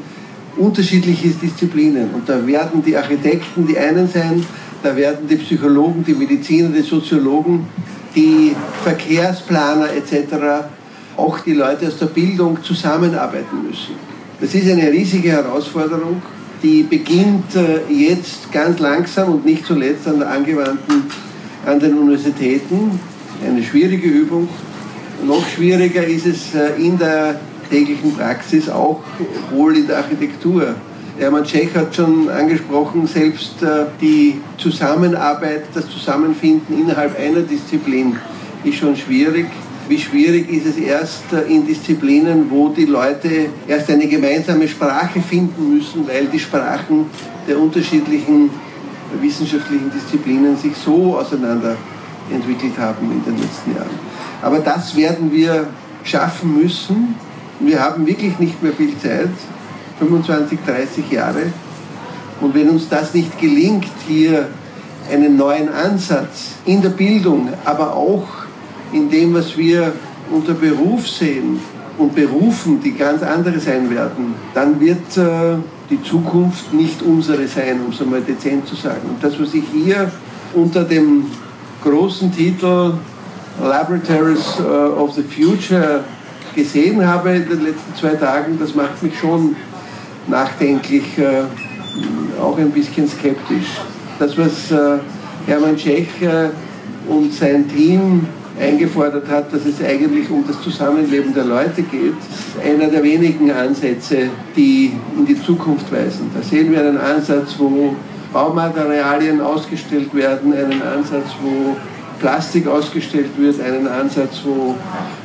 unterschiedliche 0.57 1.28
Disziplinen. 1.28 2.11
Und 2.12 2.28
da 2.28 2.45
werden 2.47 2.83
die 2.85 2.97
Architekten 2.97 3.66
die 3.66 3.78
einen 3.78 4.09
sein, 4.09 4.45
da 4.83 4.95
werden 4.97 5.28
die 5.28 5.37
Psychologen, 5.37 6.04
die 6.04 6.14
Mediziner, 6.14 6.68
die 6.68 6.83
Soziologen, 6.83 7.66
die 8.18 8.56
Verkehrsplaner 8.82 9.92
etc., 9.92 10.66
auch 11.16 11.38
die 11.40 11.52
Leute 11.52 11.87
aus 11.87 11.98
der 11.98 12.06
Bildung 12.06 12.62
zusammenarbeiten 12.62 13.68
müssen. 13.68 13.94
Das 14.40 14.54
ist 14.54 14.70
eine 14.70 14.90
riesige 14.90 15.30
Herausforderung, 15.30 16.22
die 16.62 16.82
beginnt 16.82 17.54
äh, 17.54 17.92
jetzt 17.92 18.50
ganz 18.52 18.78
langsam 18.80 19.34
und 19.34 19.44
nicht 19.44 19.64
zuletzt 19.64 20.06
an 20.08 20.18
der 20.18 20.30
angewandten, 20.30 21.04
an 21.64 21.78
den 21.78 21.96
Universitäten. 21.98 22.98
Eine 23.44 23.62
schwierige 23.62 24.08
Übung. 24.08 24.48
Noch 25.25 25.46
schwieriger 25.48 26.04
ist 26.04 26.26
es 26.26 26.54
äh, 26.54 26.80
in 26.80 26.98
der 26.98 27.38
täglichen 27.70 28.16
Praxis, 28.16 28.68
auch 28.68 29.00
wohl 29.52 29.76
in 29.76 29.87
der 29.87 29.98
Architektur. 29.98 30.75
Hermann 31.18 31.42
Tschech 31.42 31.75
hat 31.75 31.96
schon 31.96 32.28
angesprochen, 32.28 33.06
selbst 33.08 33.60
äh, 33.60 33.87
die 34.00 34.40
Zusammenarbeit, 34.56 35.64
das 35.75 35.88
Zusammenfinden 35.90 36.78
innerhalb 36.78 37.18
einer 37.18 37.40
Disziplin 37.40 38.16
ist 38.62 38.76
schon 38.76 38.96
schwierig. 38.96 39.46
Wie 39.88 39.98
schwierig 39.98 40.48
ist 40.48 40.66
es 40.66 40.76
erst 40.76 41.25
äh, 41.32 41.52
in 41.52 41.66
Disziplinen, 41.66 42.48
wo 42.50 42.68
die 42.68 42.84
Leute 42.84 43.46
erst 43.66 43.90
eine 43.90 44.06
gemeinsame 44.06 44.68
Sprache 44.68 45.20
finden 45.20 45.75
müssen, 45.75 46.06
weil 46.06 46.26
die 46.26 46.38
Sprachen 46.38 47.06
der 47.48 47.58
unterschiedlichen 47.58 48.50
wissenschaftlichen 49.20 49.90
Disziplinen 49.90 50.56
sich 50.56 50.76
so 50.76 51.18
auseinander 51.18 51.76
entwickelt 52.30 52.78
haben 52.78 53.10
in 53.10 53.25
den 53.25 53.42
letzten 53.42 53.75
Jahren. 53.75 53.98
Aber 54.40 54.60
das 54.60 54.94
werden 54.94 55.32
wir 55.32 55.66
schaffen 56.04 56.60
müssen. 56.60 57.16
Wir 57.58 57.80
haben 57.80 58.06
wirklich 58.06 58.38
nicht 58.38 58.62
mehr 58.62 58.72
viel 58.72 58.96
Zeit. 58.98 59.30
25, 59.98 60.58
30 60.64 61.10
Jahre. 61.10 61.52
Und 62.40 62.54
wenn 62.54 62.68
uns 62.68 62.88
das 62.88 63.14
nicht 63.14 63.38
gelingt, 63.40 63.86
hier 64.06 64.48
einen 65.10 65.36
neuen 65.36 65.68
Ansatz 65.68 66.56
in 66.64 66.82
der 66.82 66.90
Bildung, 66.90 67.48
aber 67.64 67.94
auch 67.94 68.26
in 68.92 69.10
dem, 69.10 69.34
was 69.34 69.56
wir 69.56 69.92
unter 70.30 70.54
Beruf 70.54 71.08
sehen 71.08 71.58
und 71.96 72.14
Berufen, 72.14 72.80
die 72.82 72.92
ganz 72.92 73.22
andere 73.22 73.58
sein 73.58 73.90
werden, 73.90 74.34
dann 74.54 74.78
wird 74.80 75.16
äh, 75.16 75.56
die 75.90 76.02
Zukunft 76.02 76.72
nicht 76.72 77.02
unsere 77.02 77.46
sein, 77.48 77.80
um 77.84 77.92
es 77.92 78.00
einmal 78.00 78.20
dezent 78.20 78.66
zu 78.66 78.76
sagen. 78.76 79.08
Und 79.08 79.22
das, 79.22 79.40
was 79.40 79.54
ich 79.54 79.64
hier 79.72 80.10
unter 80.54 80.84
dem 80.84 81.24
großen 81.82 82.32
Titel 82.32 82.94
Laboratories 83.60 84.60
uh, 84.60 85.02
of 85.02 85.14
the 85.14 85.22
Future 85.22 86.04
gesehen 86.54 87.04
habe 87.04 87.30
in 87.30 87.48
den 87.48 87.64
letzten 87.64 87.94
zwei 87.98 88.14
Tagen, 88.14 88.58
das 88.58 88.74
macht 88.74 89.02
mich 89.02 89.18
schon 89.18 89.56
nachdenklich, 90.28 91.18
äh, 91.18 91.42
auch 92.40 92.58
ein 92.58 92.70
bisschen 92.70 93.08
skeptisch. 93.08 93.80
Das, 94.18 94.37
was 94.37 94.70
äh, 94.70 94.99
Hermann 95.47 95.76
Tschech 95.76 96.08
äh, 96.20 96.50
und 97.11 97.32
sein 97.32 97.68
Team 97.68 98.26
eingefordert 98.61 99.29
hat, 99.29 99.52
dass 99.52 99.64
es 99.64 99.83
eigentlich 99.83 100.29
um 100.31 100.44
das 100.46 100.61
Zusammenleben 100.62 101.33
der 101.33 101.44
Leute 101.44 101.83
geht, 101.83 102.14
ist 102.18 102.64
einer 102.64 102.88
der 102.88 103.02
wenigen 103.02 103.50
Ansätze, 103.50 104.29
die 104.57 104.92
in 105.16 105.26
die 105.26 105.40
Zukunft 105.40 105.90
weisen. 105.92 106.31
Da 106.35 106.42
sehen 106.42 106.72
wir 106.72 106.81
einen 106.81 106.98
Ansatz, 106.98 107.55
wo 107.59 107.94
Baumaterialien 108.33 109.40
ausgestellt 109.40 110.12
werden, 110.14 110.52
einen 110.52 110.83
Ansatz, 110.83 111.29
wo 111.42 111.76
Plastik 112.18 112.66
ausgestellt 112.66 113.31
wird, 113.37 113.61
einen 113.61 113.87
Ansatz, 113.87 114.40
wo 114.44 114.74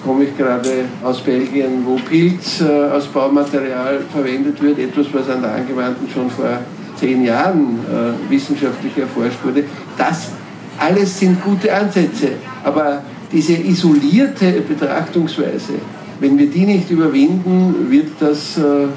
komme 0.03 0.25
ich 0.25 0.37
gerade 0.37 0.85
aus 1.03 1.21
Belgien, 1.21 1.83
wo 1.85 1.95
Pilz 1.95 2.61
äh, 2.61 2.65
als 2.65 3.05
Baumaterial 3.07 4.01
verwendet 4.11 4.61
wird, 4.61 4.79
etwas, 4.79 5.07
was 5.11 5.29
an 5.29 5.41
der 5.41 5.53
Angewandten 5.55 6.07
schon 6.09 6.29
vor 6.29 6.59
zehn 6.95 7.23
Jahren 7.25 7.79
äh, 7.79 8.31
wissenschaftlich 8.31 8.97
erforscht 8.97 9.43
wurde. 9.43 9.63
Das 9.97 10.29
alles 10.77 11.19
sind 11.19 11.43
gute 11.43 11.73
Ansätze, 11.73 12.33
aber 12.63 13.01
diese 13.31 13.53
isolierte 13.53 14.61
Betrachtungsweise, 14.61 15.73
wenn 16.19 16.37
wir 16.37 16.47
die 16.47 16.65
nicht 16.65 16.89
überwinden, 16.91 17.87
wird 17.89 18.09
das 18.19 18.57
äh, 18.57 18.87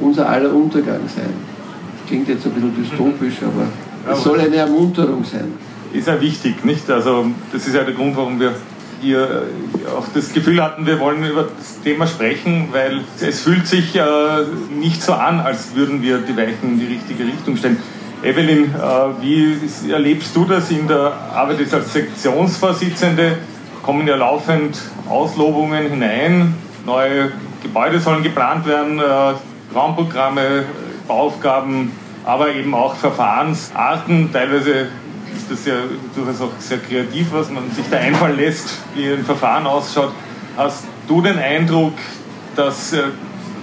unser 0.00 0.28
aller 0.28 0.52
Untergang 0.52 1.00
sein. 1.14 1.32
Klingt 2.06 2.28
jetzt 2.28 2.44
ein 2.46 2.52
bisschen 2.52 2.74
dystopisch, 2.76 3.36
aber 3.42 4.12
es 4.12 4.22
soll 4.22 4.40
eine 4.40 4.56
Ermunterung 4.56 5.24
sein 5.24 5.63
ist 5.94 6.08
ja 6.08 6.20
wichtig, 6.20 6.64
nicht? 6.64 6.90
Also 6.90 7.26
das 7.52 7.66
ist 7.66 7.74
ja 7.74 7.84
der 7.84 7.94
Grund, 7.94 8.16
warum 8.16 8.40
wir 8.40 8.54
hier 9.00 9.46
äh, 9.86 9.90
auch 9.90 10.06
das 10.14 10.32
Gefühl 10.32 10.62
hatten, 10.62 10.86
wir 10.86 10.98
wollen 10.98 11.24
über 11.24 11.48
das 11.56 11.80
Thema 11.82 12.06
sprechen, 12.06 12.68
weil 12.72 13.02
es 13.20 13.42
fühlt 13.42 13.66
sich 13.66 13.94
äh, 13.94 14.02
nicht 14.74 15.02
so 15.02 15.12
an, 15.12 15.40
als 15.40 15.74
würden 15.74 16.02
wir 16.02 16.18
die 16.18 16.36
Weichen 16.36 16.74
in 16.74 16.80
die 16.80 16.86
richtige 16.86 17.24
Richtung 17.24 17.56
stellen. 17.56 17.78
Evelyn, 18.22 18.74
äh, 18.74 19.22
wie 19.22 19.58
erlebst 19.90 20.34
du 20.34 20.44
das 20.46 20.70
in 20.70 20.88
der 20.88 21.12
Arbeit 21.34 21.72
als 21.72 21.92
Sektionsvorsitzende? 21.92 23.38
Kommen 23.82 24.06
ja 24.06 24.16
laufend 24.16 24.78
Auslobungen 25.08 25.90
hinein, 25.90 26.54
neue 26.86 27.32
Gebäude 27.62 28.00
sollen 28.00 28.22
geplant 28.22 28.66
werden, 28.66 28.98
äh, 28.98 29.74
Raumprogramme, 29.74 30.64
Bauaufgaben, 31.06 31.92
aber 32.24 32.54
eben 32.54 32.74
auch 32.74 32.94
Verfahrensarten, 32.94 34.32
teilweise 34.32 34.86
ist 35.44 35.50
das 35.50 35.66
ja 35.66 35.74
durchaus 36.14 36.40
auch 36.40 36.52
sehr 36.58 36.78
kreativ, 36.78 37.32
was 37.32 37.50
man 37.50 37.70
sich 37.70 37.84
da 37.90 37.98
einfallen 37.98 38.36
lässt, 38.36 38.78
wie 38.94 39.12
ein 39.12 39.24
Verfahren 39.24 39.66
ausschaut. 39.66 40.12
Hast 40.56 40.84
du 41.06 41.20
den 41.20 41.38
Eindruck, 41.38 41.94
dass 42.56 42.92
äh, 42.92 43.02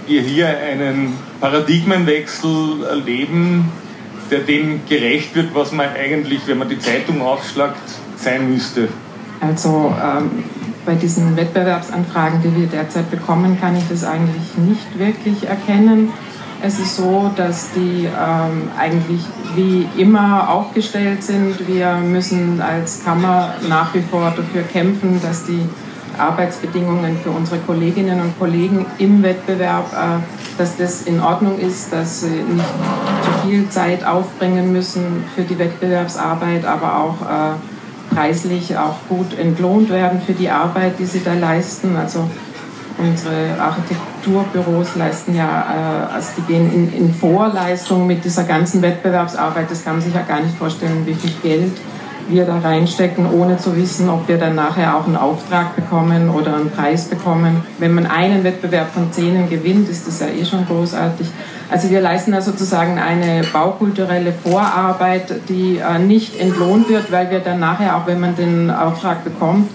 wir 0.07 0.21
hier 0.21 0.49
einen 0.49 1.17
Paradigmenwechsel 1.39 2.83
erleben, 2.87 3.71
der 4.29 4.39
dem 4.39 4.81
gerecht 4.87 5.35
wird, 5.35 5.55
was 5.55 5.71
man 5.71 5.87
eigentlich, 5.89 6.41
wenn 6.45 6.59
man 6.59 6.69
die 6.69 6.79
Zeitung 6.79 7.21
aufschlagt, 7.21 7.81
sein 8.17 8.51
müsste? 8.51 8.87
Also 9.39 9.93
ähm, 10.03 10.43
bei 10.85 10.93
diesen 10.95 11.35
Wettbewerbsanfragen, 11.35 12.41
die 12.43 12.55
wir 12.61 12.67
derzeit 12.67 13.09
bekommen, 13.09 13.59
kann 13.59 13.75
ich 13.75 13.87
das 13.89 14.03
eigentlich 14.03 14.55
nicht 14.57 14.99
wirklich 14.99 15.47
erkennen. 15.47 16.11
Es 16.63 16.77
ist 16.77 16.95
so, 16.95 17.31
dass 17.35 17.71
die 17.71 18.05
ähm, 18.05 18.69
eigentlich 18.77 19.21
wie 19.55 19.87
immer 19.97 20.47
aufgestellt 20.47 21.23
sind. 21.23 21.67
Wir 21.67 21.95
müssen 21.95 22.61
als 22.61 23.03
Kammer 23.03 23.55
nach 23.67 23.93
wie 23.95 24.01
vor 24.01 24.31
dafür 24.35 24.61
kämpfen, 24.61 25.19
dass 25.23 25.45
die 25.45 25.67
Arbeitsbedingungen 26.19 27.17
für 27.17 27.31
unsere 27.31 27.59
Kolleginnen 27.61 28.21
und 28.21 28.37
Kollegen 28.37 28.85
im 28.99 29.23
Wettbewerb, 29.23 29.91
äh, 29.91 30.59
dass 30.59 30.77
das 30.77 31.01
in 31.03 31.19
Ordnung 31.19 31.57
ist, 31.57 31.91
dass 31.91 32.21
sie 32.21 32.27
nicht 32.27 32.73
zu 33.23 33.47
viel 33.47 33.67
Zeit 33.69 34.05
aufbringen 34.05 34.71
müssen 34.71 35.23
für 35.33 35.41
die 35.41 35.57
Wettbewerbsarbeit, 35.57 36.65
aber 36.65 36.97
auch 36.97 37.21
äh, 37.21 38.13
preislich 38.13 38.77
auch 38.77 38.97
gut 39.09 39.37
entlohnt 39.39 39.89
werden 39.89 40.21
für 40.21 40.33
die 40.33 40.49
Arbeit, 40.49 40.99
die 40.99 41.05
sie 41.05 41.23
da 41.23 41.33
leisten. 41.33 41.95
Also 41.95 42.29
unsere 42.97 43.59
Architekturbüros 43.59 44.95
leisten 44.95 45.35
ja, 45.35 46.07
äh, 46.09 46.13
also 46.13 46.29
die 46.37 46.53
gehen 46.53 46.71
in, 46.73 46.93
in, 46.93 47.13
Vorleistung 47.13 48.07
mit 48.07 48.23
dieser 48.23 48.43
ganzen 48.43 48.81
Wettbewerbsarbeit. 48.81 49.69
Das 49.69 49.83
kann 49.83 49.93
man 49.93 50.01
sich 50.01 50.13
ja 50.13 50.21
gar 50.21 50.41
nicht 50.41 50.57
vorstellen, 50.57 51.05
wie 51.05 51.13
viel 51.13 51.31
Geld 51.41 51.73
wir 52.29 52.45
da 52.45 52.59
reinstecken, 52.59 53.29
ohne 53.31 53.57
zu 53.57 53.75
wissen, 53.75 54.09
ob 54.09 54.27
wir 54.27 54.37
dann 54.37 54.55
nachher 54.55 54.95
auch 54.95 55.05
einen 55.05 55.17
Auftrag 55.17 55.75
bekommen 55.75 56.29
oder 56.29 56.55
einen 56.55 56.69
Preis 56.69 57.05
bekommen. 57.05 57.63
Wenn 57.79 57.93
man 57.93 58.05
einen 58.05 58.43
Wettbewerb 58.43 58.91
von 58.93 59.11
zehn 59.11 59.49
gewinnt, 59.49 59.89
ist 59.89 60.07
das 60.07 60.19
ja 60.19 60.27
eh 60.27 60.45
schon 60.45 60.65
großartig. 60.65 61.27
Also 61.69 61.89
wir 61.89 62.01
leisten 62.01 62.31
da 62.31 62.41
sozusagen 62.41 62.99
eine 62.99 63.43
baukulturelle 63.51 64.33
Vorarbeit, 64.33 65.41
die 65.49 65.77
äh, 65.77 65.99
nicht 65.99 66.39
entlohnt 66.39 66.89
wird, 66.89 67.11
weil 67.11 67.31
wir 67.31 67.39
dann 67.39 67.59
nachher, 67.59 67.97
auch 67.97 68.07
wenn 68.07 68.19
man 68.19 68.35
den 68.35 68.69
Auftrag 68.69 69.23
bekommt, 69.23 69.69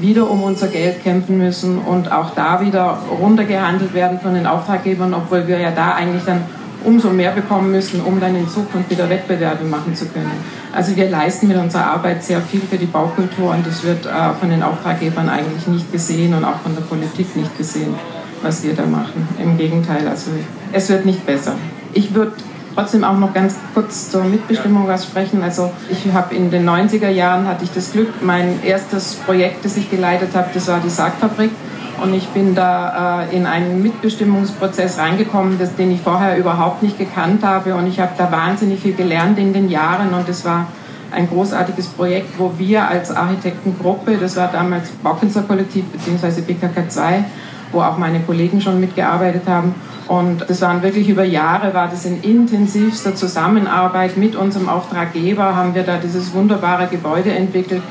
wieder 0.00 0.30
um 0.30 0.42
unser 0.42 0.68
Geld 0.68 1.02
kämpfen 1.02 1.38
müssen 1.38 1.78
und 1.78 2.10
auch 2.10 2.34
da 2.34 2.60
wieder 2.60 2.98
runtergehandelt 3.20 3.94
werden 3.94 4.18
von 4.20 4.34
den 4.34 4.46
Auftraggebern, 4.46 5.14
obwohl 5.14 5.46
wir 5.46 5.58
ja 5.58 5.70
da 5.70 5.94
eigentlich 5.94 6.24
dann 6.24 6.42
umso 6.84 7.10
mehr 7.10 7.32
bekommen 7.32 7.70
müssen, 7.70 8.00
um 8.00 8.20
dann 8.20 8.34
in 8.34 8.48
Zukunft 8.48 8.90
wieder 8.90 9.08
Wettbewerbe 9.08 9.64
machen 9.64 9.94
zu 9.94 10.06
können. 10.06 10.32
Also 10.72 10.96
wir 10.96 11.10
leisten 11.10 11.48
mit 11.48 11.56
unserer 11.56 11.86
Arbeit 11.86 12.22
sehr 12.24 12.40
viel 12.40 12.60
für 12.60 12.78
die 12.78 12.86
Baukultur 12.86 13.50
und 13.50 13.66
das 13.66 13.82
wird 13.82 14.06
äh, 14.06 14.10
von 14.38 14.50
den 14.50 14.62
Auftraggebern 14.62 15.28
eigentlich 15.28 15.66
nicht 15.66 15.92
gesehen 15.92 16.32
und 16.34 16.44
auch 16.44 16.58
von 16.60 16.74
der 16.74 16.82
Politik 16.82 17.36
nicht 17.36 17.56
gesehen, 17.58 17.94
was 18.42 18.62
wir 18.62 18.74
da 18.74 18.86
machen. 18.86 19.28
Im 19.42 19.58
Gegenteil, 19.58 20.06
also 20.08 20.30
es 20.72 20.88
wird 20.88 21.04
nicht 21.04 21.26
besser. 21.26 21.54
Ich 21.92 22.14
würde 22.14 22.32
trotzdem 22.80 23.04
auch 23.04 23.18
noch 23.18 23.34
ganz 23.34 23.56
kurz 23.74 24.10
zur 24.10 24.24
Mitbestimmung 24.24 24.88
was 24.88 25.04
sprechen. 25.04 25.42
Also 25.42 25.70
ich 25.90 26.12
habe 26.12 26.34
in 26.34 26.50
den 26.50 26.68
90er 26.68 27.10
Jahren 27.10 27.46
hatte 27.46 27.64
ich 27.64 27.72
das 27.72 27.92
Glück, 27.92 28.22
mein 28.22 28.62
erstes 28.64 29.16
Projekt, 29.16 29.64
das 29.64 29.76
ich 29.76 29.90
geleitet 29.90 30.34
habe, 30.34 30.48
das 30.54 30.68
war 30.68 30.80
die 30.80 30.88
Sargfabrik. 30.88 31.50
Und 32.02 32.14
ich 32.14 32.26
bin 32.28 32.54
da 32.54 33.24
äh, 33.24 33.36
in 33.36 33.44
einen 33.44 33.82
Mitbestimmungsprozess 33.82 34.96
reingekommen, 34.98 35.58
das, 35.58 35.76
den 35.76 35.92
ich 35.92 36.00
vorher 36.00 36.38
überhaupt 36.38 36.82
nicht 36.82 36.96
gekannt 36.96 37.44
habe. 37.44 37.74
Und 37.74 37.86
ich 37.86 38.00
habe 38.00 38.12
da 38.16 38.32
wahnsinnig 38.32 38.80
viel 38.80 38.94
gelernt 38.94 39.38
in 39.38 39.52
den 39.52 39.68
Jahren. 39.68 40.14
Und 40.14 40.26
es 40.26 40.46
war 40.46 40.68
ein 41.10 41.28
großartiges 41.28 41.88
Projekt, 41.88 42.38
wo 42.38 42.52
wir 42.56 42.88
als 42.88 43.14
Architektengruppe, 43.14 44.16
das 44.16 44.36
war 44.36 44.48
damals 44.50 44.88
Baukünstler 45.02 45.42
Kollektiv 45.42 45.84
bzw. 45.86 46.40
BKK 46.40 46.88
2, 46.88 47.24
wo 47.72 47.80
auch 47.80 47.98
meine 47.98 48.20
Kollegen 48.20 48.60
schon 48.60 48.80
mitgearbeitet 48.80 49.42
haben. 49.46 49.74
Und 50.08 50.44
das 50.48 50.60
waren 50.60 50.82
wirklich 50.82 51.08
über 51.08 51.24
Jahre, 51.24 51.72
war 51.72 51.88
das 51.88 52.04
in 52.04 52.20
intensivster 52.22 53.14
Zusammenarbeit 53.14 54.16
mit 54.16 54.34
unserem 54.34 54.68
Auftraggeber, 54.68 55.54
haben 55.54 55.74
wir 55.74 55.84
da 55.84 55.98
dieses 55.98 56.34
wunderbare 56.34 56.88
Gebäude 56.88 57.30
entwickelt. 57.30 57.82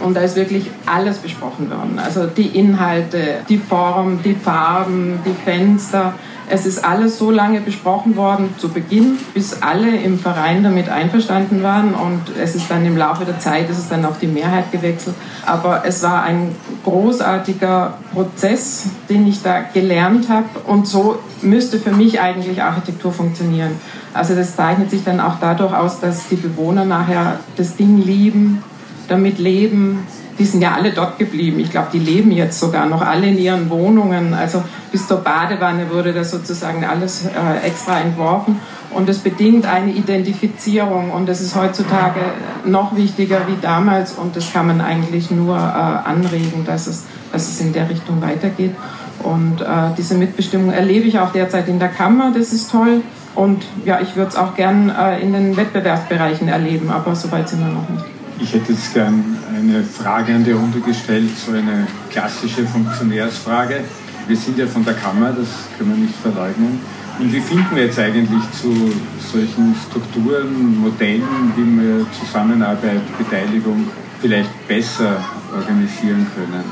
Und 0.00 0.16
da 0.16 0.20
ist 0.20 0.36
wirklich 0.36 0.70
alles 0.86 1.18
besprochen 1.18 1.70
worden. 1.70 1.98
Also 2.02 2.26
die 2.26 2.46
Inhalte, 2.58 3.40
die 3.48 3.58
Form, 3.58 4.20
die 4.24 4.34
Farben, 4.34 5.18
die 5.26 5.34
Fenster. 5.44 6.14
Es 6.50 6.66
ist 6.66 6.84
alles 6.84 7.18
so 7.18 7.30
lange 7.30 7.60
besprochen 7.60 8.16
worden 8.16 8.54
zu 8.58 8.70
Beginn, 8.70 9.18
bis 9.34 9.62
alle 9.62 9.96
im 9.96 10.18
Verein 10.18 10.62
damit 10.62 10.88
einverstanden 10.88 11.62
waren. 11.62 11.94
Und 11.94 12.22
es 12.40 12.54
ist 12.54 12.70
dann 12.70 12.84
im 12.86 12.96
Laufe 12.96 13.24
der 13.24 13.38
Zeit, 13.38 13.68
ist 13.68 13.78
es 13.78 13.88
dann 13.88 14.04
auf 14.04 14.18
die 14.18 14.26
Mehrheit 14.26 14.72
gewechselt. 14.72 15.14
Aber 15.44 15.82
es 15.84 16.02
war 16.02 16.22
ein 16.22 16.54
großartiger 16.84 17.94
Prozess, 18.12 18.86
den 19.08 19.26
ich 19.26 19.42
da 19.42 19.60
gelernt 19.60 20.28
habe. 20.28 20.48
Und 20.66 20.86
so 20.86 21.18
müsste 21.42 21.78
für 21.78 21.92
mich 21.92 22.20
eigentlich 22.20 22.62
Architektur 22.62 23.12
funktionieren. 23.12 23.72
Also 24.14 24.34
das 24.34 24.56
zeichnet 24.56 24.90
sich 24.90 25.04
dann 25.04 25.20
auch 25.20 25.36
dadurch 25.40 25.74
aus, 25.74 26.00
dass 26.00 26.28
die 26.28 26.36
Bewohner 26.36 26.84
nachher 26.84 27.40
das 27.56 27.76
Ding 27.76 27.98
lieben, 27.98 28.62
damit 29.08 29.38
leben. 29.38 30.06
Die 30.38 30.44
sind 30.44 30.62
ja 30.62 30.72
alle 30.72 30.92
dort 30.92 31.18
geblieben. 31.18 31.58
Ich 31.60 31.70
glaube, 31.70 31.88
die 31.92 31.98
leben 31.98 32.30
jetzt 32.30 32.60
sogar 32.60 32.86
noch 32.86 33.02
alle 33.02 33.26
in 33.26 33.38
ihren 33.38 33.70
Wohnungen. 33.70 34.34
Also 34.34 34.62
bis 34.92 35.06
zur 35.06 35.18
Badewanne 35.18 35.90
wurde 35.90 36.12
das 36.12 36.30
sozusagen 36.30 36.84
alles 36.84 37.26
äh, 37.26 37.66
extra 37.66 38.00
entworfen. 38.00 38.60
Und 38.90 39.08
es 39.08 39.18
bedingt 39.18 39.66
eine 39.66 39.92
Identifizierung. 39.92 41.10
Und 41.10 41.28
das 41.28 41.40
ist 41.40 41.54
heutzutage 41.56 42.20
noch 42.64 42.96
wichtiger 42.96 43.40
wie 43.46 43.56
damals. 43.60 44.12
Und 44.12 44.36
das 44.36 44.52
kann 44.52 44.68
man 44.68 44.80
eigentlich 44.80 45.30
nur 45.30 45.56
äh, 45.56 45.60
anregen, 45.60 46.64
dass 46.64 46.86
es, 46.86 47.04
dass 47.32 47.48
es 47.48 47.60
in 47.60 47.72
der 47.72 47.88
Richtung 47.90 48.22
weitergeht. 48.22 48.74
Und 49.22 49.60
äh, 49.60 49.64
diese 49.96 50.14
Mitbestimmung 50.14 50.70
erlebe 50.70 51.06
ich 51.06 51.18
auch 51.18 51.32
derzeit 51.32 51.68
in 51.68 51.78
der 51.78 51.88
Kammer. 51.88 52.32
Das 52.36 52.52
ist 52.52 52.70
toll. 52.70 53.02
Und 53.34 53.64
ja, 53.84 54.00
ich 54.00 54.16
würde 54.16 54.30
es 54.30 54.36
auch 54.36 54.54
gern 54.56 54.90
äh, 54.90 55.20
in 55.20 55.32
den 55.32 55.56
Wettbewerbsbereichen 55.56 56.48
erleben, 56.48 56.90
aber 56.90 57.14
soweit 57.14 57.48
sind 57.48 57.60
wir 57.60 57.68
noch 57.68 57.88
nicht. 57.88 58.04
Ich 58.40 58.52
hätte 58.52 58.72
jetzt 58.72 58.94
gern 58.94 59.38
eine 59.58 59.82
Frage 59.82 60.34
an 60.34 60.44
die 60.44 60.52
Runde 60.52 60.80
gestellt, 60.80 61.30
so 61.36 61.52
eine 61.52 61.86
klassische 62.10 62.64
Funktionärsfrage. 62.66 63.80
Wir 64.26 64.36
sind 64.36 64.58
ja 64.58 64.66
von 64.66 64.84
der 64.84 64.94
Kammer, 64.94 65.32
das 65.32 65.48
können 65.76 65.90
wir 65.90 65.98
nicht 66.04 66.14
verleugnen. 66.16 66.80
Und 67.18 67.32
wie 67.32 67.40
finden 67.40 67.74
wir 67.74 67.86
jetzt 67.86 67.98
eigentlich 67.98 68.42
zu 68.52 68.92
solchen 69.32 69.74
Strukturen, 69.88 70.80
Modellen, 70.80 71.52
wie 71.56 71.80
wir 71.80 72.06
Zusammenarbeit, 72.12 73.00
Beteiligung 73.18 73.88
vielleicht 74.20 74.68
besser 74.68 75.16
organisieren 75.52 76.26
können? 76.34 76.64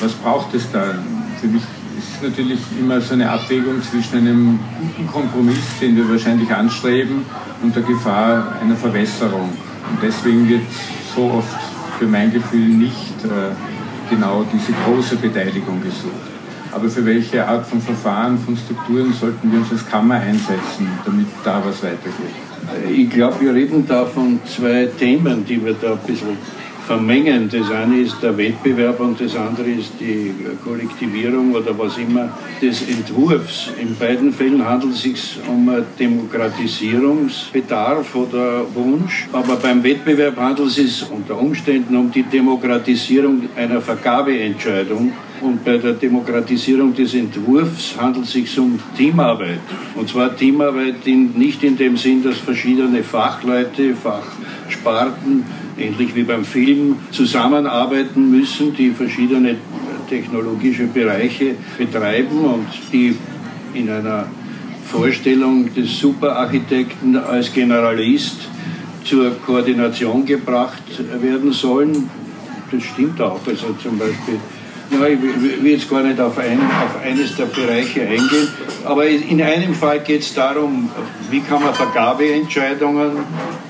Was 0.00 0.12
braucht 0.12 0.54
es 0.54 0.70
da? 0.72 0.94
Für 1.40 1.48
mich 1.48 1.62
ist 1.98 2.16
es 2.16 2.22
natürlich 2.22 2.60
immer 2.80 3.00
so 3.00 3.14
eine 3.14 3.28
Abwägung 3.28 3.82
zwischen 3.82 4.18
einem 4.18 4.58
guten 4.80 5.06
Kompromiss, 5.06 5.78
den 5.80 5.96
wir 5.96 6.08
wahrscheinlich 6.08 6.50
anstreben, 6.50 7.24
und 7.62 7.76
der 7.76 7.82
Gefahr 7.82 8.56
einer 8.62 8.76
Verwässerung. 8.76 9.50
Und 9.90 9.98
deswegen 10.02 10.48
wird 10.48 10.62
so 11.14 11.30
oft 11.32 11.71
für 12.02 12.08
mein 12.08 12.32
Gefühl 12.32 12.66
nicht 12.66 13.14
äh, 13.24 14.10
genau 14.10 14.44
diese 14.52 14.72
große 14.84 15.14
Beteiligung 15.16 15.80
gesucht. 15.80 16.32
Aber 16.72 16.88
für 16.88 17.06
welche 17.06 17.46
Art 17.46 17.64
von 17.64 17.80
Verfahren, 17.80 18.36
von 18.38 18.56
Strukturen 18.56 19.12
sollten 19.12 19.52
wir 19.52 19.60
uns 19.60 19.70
als 19.70 19.88
Kammer 19.88 20.16
einsetzen, 20.16 20.88
damit 21.04 21.26
da 21.44 21.62
was 21.64 21.80
weitergeht? 21.80 22.34
Ich 22.90 23.08
glaube, 23.08 23.40
wir 23.40 23.54
reden 23.54 23.86
da 23.86 24.04
von 24.04 24.40
zwei 24.44 24.88
Themen, 24.98 25.44
die 25.44 25.64
wir 25.64 25.74
da 25.74 25.92
ein 25.92 25.98
bisschen 26.04 26.36
vermengen. 26.86 27.48
Das 27.50 27.68
eine 27.70 28.00
ist 28.00 28.22
der 28.22 28.36
Wettbewerb 28.36 29.00
und 29.00 29.18
das 29.20 29.34
andere 29.36 29.70
ist 29.70 29.92
die 30.00 30.34
Kollektivierung 30.64 31.54
oder 31.54 31.78
was 31.78 31.96
immer 31.98 32.30
des 32.60 32.88
Entwurfs. 32.88 33.68
In 33.80 33.94
beiden 33.96 34.32
Fällen 34.32 34.66
handelt 34.66 34.94
es 34.94 35.02
sich 35.02 35.38
um 35.48 35.70
Demokratisierungsbedarf 35.98 38.14
oder 38.14 38.62
Wunsch, 38.74 39.28
aber 39.32 39.56
beim 39.56 39.82
Wettbewerb 39.82 40.36
handelt 40.38 40.68
es 40.68 40.76
sich 40.76 41.04
unter 41.10 41.38
Umständen 41.38 41.96
um 41.96 42.10
die 42.10 42.24
Demokratisierung 42.24 43.48
einer 43.56 43.80
Vergabeentscheidung. 43.80 45.12
Und 45.40 45.64
bei 45.64 45.76
der 45.76 45.94
Demokratisierung 45.94 46.94
des 46.94 47.14
Entwurfs 47.14 47.96
handelt 47.98 48.26
es 48.26 48.32
sich 48.32 48.58
um 48.60 48.78
Teamarbeit. 48.96 49.58
Und 49.96 50.08
zwar 50.08 50.36
Teamarbeit 50.36 51.04
in, 51.04 51.32
nicht 51.32 51.64
in 51.64 51.76
dem 51.76 51.96
Sinn, 51.96 52.22
dass 52.22 52.38
verschiedene 52.38 53.02
Fachleute, 53.02 53.96
Fachsparten 53.96 55.42
ähnlich 55.82 56.14
wie 56.14 56.22
beim 56.22 56.44
Film, 56.44 56.96
zusammenarbeiten 57.10 58.30
müssen, 58.30 58.74
die 58.74 58.90
verschiedene 58.90 59.56
technologische 60.08 60.84
Bereiche 60.84 61.54
betreiben 61.78 62.38
und 62.38 62.66
die 62.92 63.16
in 63.74 63.88
einer 63.88 64.26
Vorstellung 64.84 65.72
des 65.74 65.98
Superarchitekten 65.98 67.16
als 67.16 67.52
Generalist 67.52 68.48
zur 69.04 69.30
Koordination 69.44 70.24
gebracht 70.24 70.82
werden 71.20 71.52
sollen. 71.52 72.10
Das 72.70 72.82
stimmt 72.82 73.20
auch. 73.20 73.40
Also 73.46 73.74
zum 73.82 73.98
Beispiel 73.98 74.38
ja, 74.92 75.06
ich 75.06 75.22
will 75.22 75.72
jetzt 75.72 75.88
gar 75.88 76.02
nicht 76.02 76.20
auf, 76.20 76.38
ein, 76.38 76.58
auf 76.58 77.02
eines 77.02 77.36
der 77.36 77.46
Bereiche 77.46 78.02
eingehen, 78.02 78.48
aber 78.84 79.06
in 79.06 79.40
einem 79.40 79.74
Fall 79.74 80.00
geht 80.00 80.22
es 80.22 80.34
darum, 80.34 80.90
wie 81.30 81.40
kann 81.40 81.62
man 81.62 81.74
Vergabeentscheidungen 81.74 83.12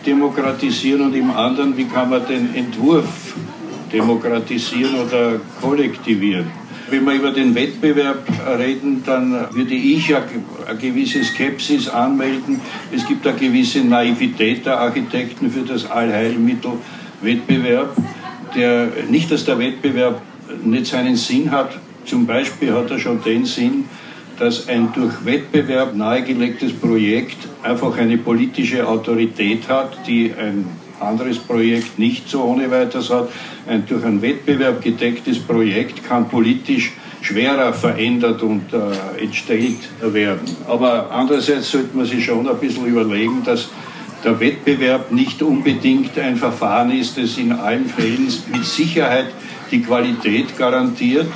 demokratisieren 0.04 1.02
und 1.02 1.14
im 1.14 1.30
anderen, 1.30 1.76
wie 1.76 1.84
kann 1.84 2.10
man 2.10 2.26
den 2.26 2.54
Entwurf 2.54 3.34
demokratisieren 3.92 4.94
oder 4.94 5.40
kollektivieren. 5.60 6.50
Wenn 6.90 7.06
wir 7.06 7.14
über 7.14 7.30
den 7.30 7.54
Wettbewerb 7.54 8.26
reden, 8.58 9.02
dann 9.06 9.32
würde 9.52 9.74
ich 9.74 10.14
eine 10.14 10.78
gewisse 10.78 11.24
Skepsis 11.24 11.88
anmelden. 11.88 12.60
Es 12.94 13.06
gibt 13.06 13.26
eine 13.26 13.38
gewisse 13.38 13.80
Naivität 13.80 14.66
der 14.66 14.78
Architekten 14.78 15.50
für 15.50 15.62
das 15.62 15.90
Allheilmittel 15.90 16.72
Wettbewerb, 17.22 17.96
der 18.54 18.88
nicht, 19.08 19.30
dass 19.30 19.44
der 19.44 19.58
Wettbewerb 19.58 20.20
nicht 20.64 20.86
seinen 20.86 21.16
Sinn 21.16 21.50
hat. 21.50 21.78
Zum 22.04 22.26
Beispiel 22.26 22.72
hat 22.72 22.90
er 22.90 22.98
schon 22.98 23.22
den 23.22 23.44
Sinn, 23.44 23.84
dass 24.38 24.68
ein 24.68 24.92
durch 24.92 25.24
Wettbewerb 25.24 25.94
nahegelegtes 25.94 26.72
Projekt 26.72 27.36
einfach 27.62 27.96
eine 27.96 28.18
politische 28.18 28.86
Autorität 28.86 29.68
hat, 29.68 30.06
die 30.06 30.32
ein 30.32 30.66
anderes 31.00 31.38
Projekt 31.38 31.98
nicht 31.98 32.28
so 32.28 32.42
ohne 32.42 32.70
weiteres 32.70 33.10
hat. 33.10 33.28
Ein 33.66 33.86
durch 33.86 34.04
einen 34.04 34.22
Wettbewerb 34.22 34.82
gedecktes 34.82 35.38
Projekt 35.38 36.04
kann 36.04 36.28
politisch 36.28 36.92
schwerer 37.20 37.72
verändert 37.72 38.42
und 38.42 38.72
äh, 38.72 39.22
entstellt 39.22 39.78
werden. 40.02 40.56
Aber 40.66 41.10
andererseits 41.10 41.70
sollte 41.70 41.96
man 41.96 42.06
sich 42.06 42.24
schon 42.24 42.48
ein 42.48 42.58
bisschen 42.58 42.86
überlegen, 42.86 43.42
dass 43.44 43.68
der 44.24 44.38
Wettbewerb 44.40 45.12
nicht 45.12 45.42
unbedingt 45.42 46.18
ein 46.18 46.36
Verfahren 46.36 46.90
ist, 46.92 47.18
das 47.18 47.38
in 47.38 47.52
allen 47.52 47.86
Fällen 47.86 48.28
mit 48.52 48.64
Sicherheit 48.64 49.26
die 49.70 49.80
Qualität 49.80 50.56
garantiert. 50.56 51.30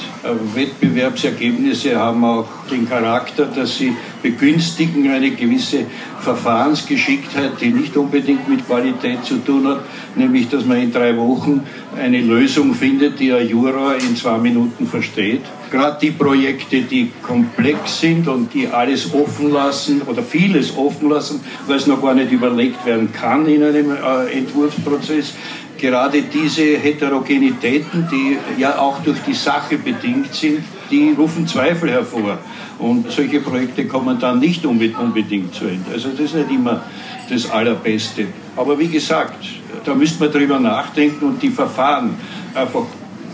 Wettbewerbsergebnisse 0.54 1.96
haben 1.96 2.24
auch 2.24 2.46
den 2.70 2.88
Charakter, 2.88 3.46
dass 3.46 3.78
sie 3.78 3.96
begünstigen 4.22 5.10
eine 5.10 5.30
gewisse 5.30 5.86
Verfahrensgeschicktheit, 6.20 7.52
die 7.60 7.70
nicht 7.70 7.96
unbedingt 7.96 8.48
mit 8.48 8.66
Qualität 8.66 9.24
zu 9.24 9.38
tun 9.38 9.66
hat, 9.66 9.80
nämlich 10.14 10.48
dass 10.48 10.64
man 10.66 10.82
in 10.82 10.92
drei 10.92 11.16
Wochen 11.16 11.62
eine 11.98 12.20
Lösung 12.20 12.74
findet, 12.74 13.18
die 13.18 13.32
ein 13.32 13.48
Juror 13.48 13.94
in 13.96 14.14
zwei 14.16 14.36
Minuten 14.36 14.86
versteht. 14.86 15.42
Gerade 15.70 15.98
die 16.00 16.12
Projekte, 16.12 16.82
die 16.82 17.10
komplex 17.22 18.00
sind 18.00 18.28
und 18.28 18.54
die 18.54 18.68
alles 18.68 19.12
offen 19.12 19.50
lassen 19.50 20.02
oder 20.02 20.22
vieles 20.22 20.76
offen 20.76 21.10
lassen, 21.10 21.40
weil 21.66 21.76
es 21.76 21.86
noch 21.86 22.00
gar 22.00 22.14
nicht 22.14 22.30
überlegt 22.30 22.84
werden 22.86 23.12
kann 23.12 23.46
in 23.46 23.62
einem 23.62 23.90
äh, 23.90 24.32
Entwurfsprozess, 24.32 25.34
gerade 25.78 26.22
diese 26.22 26.78
Heterogenitäten, 26.78 28.08
die 28.10 28.60
ja 28.60 28.78
auch 28.78 29.02
durch 29.02 29.18
die 29.26 29.34
Sache 29.34 29.76
bedingt 29.78 30.34
sind, 30.34 30.62
die 30.90 31.14
rufen 31.16 31.46
Zweifel 31.46 31.90
hervor. 31.90 32.38
Und 32.78 33.10
solche 33.10 33.40
Projekte 33.40 33.86
kommen 33.86 34.18
dann 34.18 34.38
nicht 34.38 34.64
unbedingt 34.66 35.54
zu 35.54 35.64
Ende. 35.64 35.92
Also 35.92 36.10
das 36.10 36.20
ist 36.20 36.34
nicht 36.34 36.50
immer 36.50 36.82
das 37.28 37.50
Allerbeste. 37.50 38.26
Aber 38.56 38.78
wie 38.78 38.88
gesagt, 38.88 39.44
da 39.84 39.94
müsste 39.94 40.24
man 40.24 40.32
drüber 40.32 40.60
nachdenken 40.60 41.26
und 41.26 41.42
die 41.42 41.50
Verfahren 41.50 42.16
einfach 42.54 42.84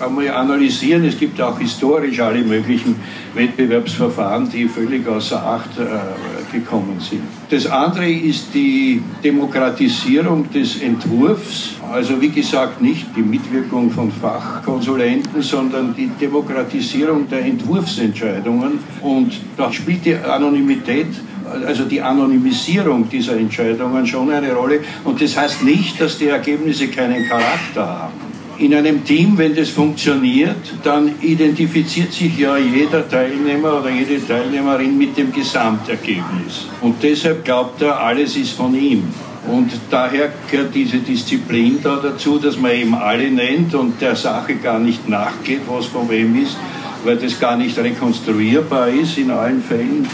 einmal 0.02 0.30
analysieren. 0.30 1.04
Es 1.04 1.18
gibt 1.18 1.40
auch 1.40 1.58
historisch 1.58 2.20
alle 2.20 2.42
möglichen 2.42 2.96
Wettbewerbsverfahren, 3.34 4.50
die 4.50 4.66
völlig 4.66 5.06
außer 5.06 5.42
Acht 5.42 5.78
äh, 5.78 6.52
gekommen 6.52 6.98
sind. 7.00 7.22
Das 7.50 7.66
andere 7.66 8.10
ist 8.10 8.54
die 8.54 9.02
Demokratisierung 9.22 10.50
des 10.50 10.80
Entwurfs, 10.80 11.74
also 11.92 12.20
wie 12.20 12.30
gesagt 12.30 12.82
nicht 12.82 13.06
die 13.16 13.22
Mitwirkung 13.22 13.90
von 13.90 14.10
Fachkonsulenten, 14.10 15.42
sondern 15.42 15.94
die 15.94 16.08
Demokratisierung 16.08 17.28
der 17.28 17.44
Entwurfsentscheidungen. 17.44 18.78
Und 19.00 19.32
da 19.56 19.72
spielt 19.72 20.04
die 20.04 20.16
Anonymität 20.16 21.08
also 21.66 21.84
die 21.84 22.00
Anonymisierung 22.00 23.08
dieser 23.08 23.36
Entscheidungen 23.36 24.06
schon 24.06 24.30
eine 24.30 24.52
Rolle. 24.54 24.80
Und 25.04 25.20
das 25.20 25.36
heißt 25.36 25.62
nicht, 25.64 26.00
dass 26.00 26.18
die 26.18 26.28
Ergebnisse 26.28 26.88
keinen 26.88 27.28
Charakter 27.28 27.86
haben. 27.86 28.21
In 28.62 28.72
einem 28.74 29.04
Team, 29.04 29.36
wenn 29.38 29.56
das 29.56 29.70
funktioniert, 29.70 30.54
dann 30.84 31.16
identifiziert 31.20 32.12
sich 32.12 32.38
ja 32.38 32.56
jeder 32.56 33.08
Teilnehmer 33.08 33.80
oder 33.80 33.90
jede 33.90 34.24
Teilnehmerin 34.24 34.96
mit 34.96 35.18
dem 35.18 35.32
Gesamtergebnis. 35.32 36.68
Und 36.80 37.02
deshalb 37.02 37.44
glaubt 37.44 37.82
er, 37.82 37.98
alles 37.98 38.36
ist 38.36 38.52
von 38.52 38.72
ihm. 38.76 39.02
Und 39.48 39.72
daher 39.90 40.32
gehört 40.48 40.72
diese 40.76 40.98
Disziplin 40.98 41.80
da 41.82 41.96
dazu, 41.96 42.38
dass 42.38 42.56
man 42.56 42.70
eben 42.70 42.94
alle 42.94 43.32
nennt 43.32 43.74
und 43.74 44.00
der 44.00 44.14
Sache 44.14 44.54
gar 44.54 44.78
nicht 44.78 45.08
nachgeht, 45.08 45.62
was 45.66 45.86
von 45.86 46.08
wem 46.08 46.40
ist, 46.40 46.56
weil 47.04 47.16
das 47.16 47.40
gar 47.40 47.56
nicht 47.56 47.76
rekonstruierbar 47.76 48.90
ist 48.90 49.18
in 49.18 49.32
allen 49.32 49.60
Fällen 49.60 50.06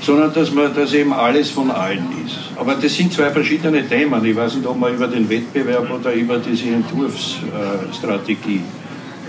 sondern 0.00 0.32
dass 0.32 0.52
man 0.52 0.74
das 0.74 0.92
eben 0.92 1.12
alles 1.12 1.50
von 1.50 1.70
allen 1.70 2.06
ist. 2.24 2.36
Aber 2.56 2.74
das 2.74 2.94
sind 2.94 3.12
zwei 3.12 3.30
verschiedene 3.30 3.86
Themen. 3.86 4.24
Ich 4.24 4.36
weiß 4.36 4.56
nicht, 4.56 4.66
ob 4.66 4.78
man 4.78 4.94
über 4.94 5.08
den 5.08 5.28
Wettbewerb 5.28 5.90
oder 5.90 6.12
über 6.12 6.38
diese 6.38 6.68
Entwurfsstrategie 6.68 8.62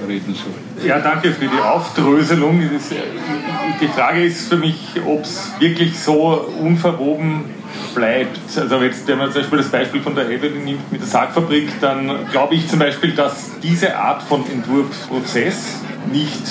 reden 0.08 0.36
soll. 0.36 0.88
Ja, 0.88 0.99
danke 0.99 1.32
für 1.32 1.45
die 1.47 1.62
Aufdröselung. 1.62 2.62
Die 3.82 3.88
Frage 3.88 4.23
ist 4.23 4.49
für 4.49 4.58
mich, 4.58 4.77
ob 5.06 5.23
es 5.23 5.51
wirklich 5.60 5.97
so 5.97 6.47
unverwoben 6.62 7.45
bleibt. 7.95 8.39
Also 8.56 8.82
jetzt, 8.82 9.08
wenn 9.08 9.17
man 9.17 9.32
zum 9.32 9.41
Beispiel 9.41 9.58
das 9.58 9.69
Beispiel 9.69 10.01
von 10.01 10.15
der 10.15 10.30
Evelyn 10.30 10.63
nimmt 10.63 10.91
mit 10.91 11.01
der 11.01 11.08
Sargfabrik, 11.08 11.69
dann 11.82 12.27
glaube 12.32 12.56
ich 12.56 12.67
zum 12.67 12.80
Beispiel, 12.80 13.12
dass 13.13 13.51
diese 13.62 13.97
Art 13.97 14.23
von 14.23 14.43
Entwurfsprozess 14.49 15.82
nicht 16.12 16.43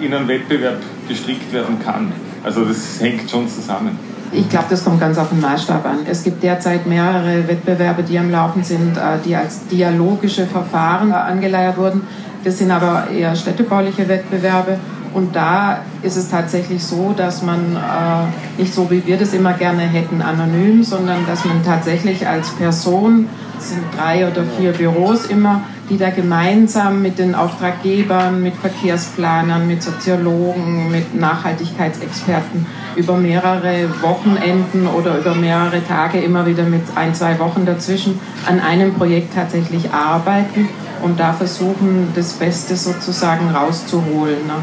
in 0.00 0.14
einen 0.14 0.28
Wettbewerb 0.28 0.80
gestrickt 1.08 1.52
werden 1.52 1.78
kann. 1.84 2.12
Also 2.44 2.64
das 2.64 3.00
hängt 3.00 3.28
schon 3.30 3.48
zusammen. 3.48 3.98
Ich 4.32 4.48
glaube, 4.48 4.66
das 4.68 4.84
kommt 4.84 5.00
ganz 5.00 5.16
auf 5.16 5.30
den 5.30 5.40
Maßstab 5.40 5.84
an. 5.86 5.98
Es 6.06 6.24
gibt 6.24 6.42
derzeit 6.42 6.86
mehrere 6.86 7.46
Wettbewerbe, 7.48 8.02
die 8.02 8.18
am 8.18 8.30
Laufen 8.30 8.62
sind, 8.62 8.96
äh, 8.96 9.18
die 9.24 9.34
als 9.34 9.66
dialogische 9.68 10.46
Verfahren 10.46 11.10
äh, 11.10 11.14
angeleiert 11.14 11.78
wurden. 11.78 12.02
Das 12.42 12.58
sind 12.58 12.70
aber 12.70 13.08
eher 13.10 13.34
städtebauliche 13.34 14.06
Wettbewerbe. 14.08 14.78
Und 15.14 15.36
da 15.36 15.78
ist 16.02 16.16
es 16.16 16.28
tatsächlich 16.28 16.82
so, 16.82 17.14
dass 17.16 17.42
man 17.42 17.76
äh, 17.76 18.60
nicht 18.60 18.74
so, 18.74 18.90
wie 18.90 19.06
wir 19.06 19.16
das 19.16 19.32
immer 19.32 19.52
gerne 19.52 19.82
hätten, 19.82 20.20
anonym, 20.20 20.82
sondern 20.82 21.24
dass 21.26 21.44
man 21.44 21.64
tatsächlich 21.64 22.26
als 22.26 22.50
Person, 22.50 23.28
es 23.56 23.70
sind 23.70 23.82
drei 23.96 24.26
oder 24.26 24.42
vier 24.58 24.72
Büros 24.72 25.26
immer, 25.26 25.62
die 25.90 25.98
da 25.98 26.10
gemeinsam 26.10 27.02
mit 27.02 27.18
den 27.18 27.34
Auftraggebern, 27.34 28.42
mit 28.42 28.54
Verkehrsplanern, 28.54 29.66
mit 29.66 29.82
Soziologen, 29.82 30.90
mit 30.90 31.14
Nachhaltigkeitsexperten 31.14 32.66
über 32.96 33.16
mehrere 33.16 33.88
Wochenenden 34.00 34.86
oder 34.86 35.18
über 35.18 35.34
mehrere 35.34 35.84
Tage 35.86 36.20
immer 36.20 36.46
wieder 36.46 36.62
mit 36.62 36.82
ein, 36.94 37.14
zwei 37.14 37.38
Wochen 37.38 37.66
dazwischen 37.66 38.18
an 38.46 38.60
einem 38.60 38.94
Projekt 38.94 39.34
tatsächlich 39.34 39.92
arbeiten 39.92 40.68
und 41.02 41.20
da 41.20 41.32
versuchen, 41.32 42.08
das 42.14 42.32
Beste 42.34 42.76
sozusagen 42.76 43.50
rauszuholen. 43.50 44.46
Ne? 44.46 44.54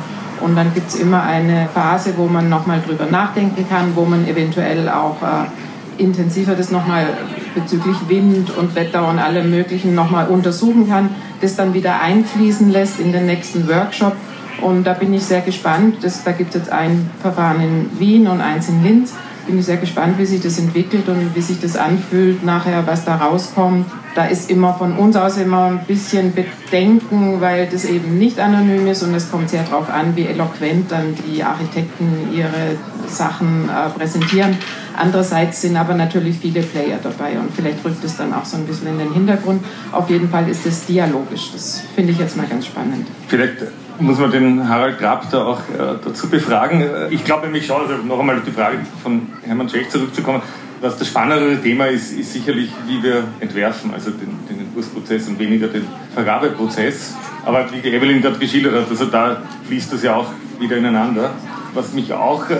Und 0.41 0.55
dann 0.55 0.73
gibt 0.73 0.89
es 0.89 0.95
immer 0.95 1.21
eine 1.21 1.69
Phase, 1.71 2.13
wo 2.17 2.25
man 2.25 2.49
nochmal 2.49 2.81
drüber 2.85 3.05
nachdenken 3.05 3.67
kann, 3.69 3.95
wo 3.95 4.05
man 4.05 4.27
eventuell 4.27 4.89
auch 4.89 5.17
äh, 5.21 6.01
intensiver 6.01 6.55
das 6.55 6.71
nochmal 6.71 7.05
bezüglich 7.53 7.97
Wind 8.07 8.55
und 8.55 8.75
Wetter 8.75 9.07
und 9.07 9.19
allem 9.19 9.49
Möglichen 9.49 9.95
nochmal 9.95 10.27
untersuchen 10.27 10.87
kann, 10.89 11.09
das 11.41 11.55
dann 11.55 11.73
wieder 11.73 12.01
einfließen 12.01 12.69
lässt 12.69 12.99
in 12.99 13.11
den 13.11 13.25
nächsten 13.25 13.67
Workshop. 13.67 14.15
Und 14.61 14.85
da 14.85 14.93
bin 14.93 15.13
ich 15.13 15.23
sehr 15.23 15.41
gespannt. 15.41 15.97
Das, 16.01 16.23
da 16.23 16.31
gibt 16.31 16.53
es 16.53 16.61
jetzt 16.61 16.71
ein 16.71 17.09
Verfahren 17.21 17.61
in 17.61 17.99
Wien 17.99 18.27
und 18.27 18.41
eins 18.41 18.69
in 18.69 18.83
Linz. 18.83 19.13
Bin 19.47 19.57
ich 19.57 19.65
sehr 19.65 19.77
gespannt, 19.77 20.19
wie 20.19 20.25
sich 20.25 20.41
das 20.41 20.59
entwickelt 20.59 21.09
und 21.09 21.35
wie 21.35 21.41
sich 21.41 21.59
das 21.59 21.75
anfühlt 21.75 22.43
nachher, 22.43 22.85
was 22.85 23.05
da 23.05 23.15
rauskommt. 23.15 23.87
Da 24.13 24.25
ist 24.25 24.51
immer 24.51 24.73
von 24.75 24.97
uns 24.97 25.15
aus 25.15 25.37
immer 25.37 25.65
ein 25.65 25.85
bisschen 25.87 26.33
Bedenken, 26.33 27.41
weil 27.41 27.67
das 27.67 27.85
eben 27.85 28.19
nicht 28.19 28.39
anonym 28.39 28.87
ist 28.87 29.01
und 29.03 29.15
es 29.15 29.31
kommt 29.31 29.49
sehr 29.49 29.63
darauf 29.63 29.89
an, 29.89 30.15
wie 30.15 30.27
eloquent 30.27 30.91
dann 30.91 31.15
die 31.25 31.43
Architekten 31.43 32.29
ihre 32.33 32.77
Sachen 33.07 33.69
äh, 33.69 33.89
präsentieren. 33.97 34.57
Andererseits 34.97 35.61
sind 35.61 35.77
aber 35.77 35.93
natürlich 35.93 36.37
viele 36.37 36.61
Player 36.61 36.99
dabei 37.01 37.39
und 37.39 37.53
vielleicht 37.53 37.83
rückt 37.83 38.03
es 38.03 38.17
dann 38.17 38.33
auch 38.33 38.45
so 38.45 38.57
ein 38.57 38.65
bisschen 38.65 38.87
in 38.87 38.99
den 38.99 39.13
Hintergrund. 39.13 39.63
Auf 39.91 40.09
jeden 40.09 40.29
Fall 40.29 40.49
ist 40.49 40.65
es 40.65 40.85
dialogisch. 40.85 41.51
Das 41.53 41.83
finde 41.95 42.11
ich 42.11 42.19
jetzt 42.19 42.37
mal 42.37 42.47
ganz 42.47 42.65
spannend. 42.65 43.07
Vielleicht 43.27 43.57
muss 43.99 44.17
man 44.19 44.31
den 44.31 44.67
Harald 44.67 44.99
Grab 44.99 45.29
da 45.29 45.45
auch 45.45 45.59
äh, 45.59 45.97
dazu 46.03 46.29
befragen. 46.29 46.83
Ich 47.09 47.23
glaube 47.23 47.45
nämlich 47.45 47.65
schon, 47.65 47.81
also 47.81 47.97
noch 48.03 48.19
einmal 48.19 48.41
die 48.45 48.51
Frage 48.51 48.79
von 49.03 49.27
Hermann 49.45 49.69
Schech 49.69 49.89
zurückzukommen, 49.89 50.41
was 50.81 50.97
das 50.97 51.07
spannendere 51.07 51.61
Thema 51.61 51.85
ist, 51.85 52.11
ist 52.11 52.33
sicherlich, 52.33 52.71
wie 52.87 53.03
wir 53.03 53.23
entwerfen, 53.39 53.93
also 53.93 54.09
den, 54.09 54.39
den 54.49 54.61
Entwurfsprozess 54.61 55.27
und 55.27 55.37
weniger 55.37 55.67
den 55.67 55.85
Vergabeprozess. 56.13 57.15
Aber 57.45 57.71
wie 57.71 57.81
die 57.81 57.89
Evelyn 57.89 58.21
gerade 58.21 58.39
geschildert 58.39 58.73
hat, 58.73 58.89
also 58.89 59.05
da 59.05 59.43
fließt 59.67 59.93
das 59.93 60.01
ja 60.01 60.15
auch 60.15 60.31
wieder 60.59 60.77
ineinander 60.77 61.31
was 61.73 61.93
mich 61.93 62.11
auch, 62.13 62.49
äh, 62.49 62.55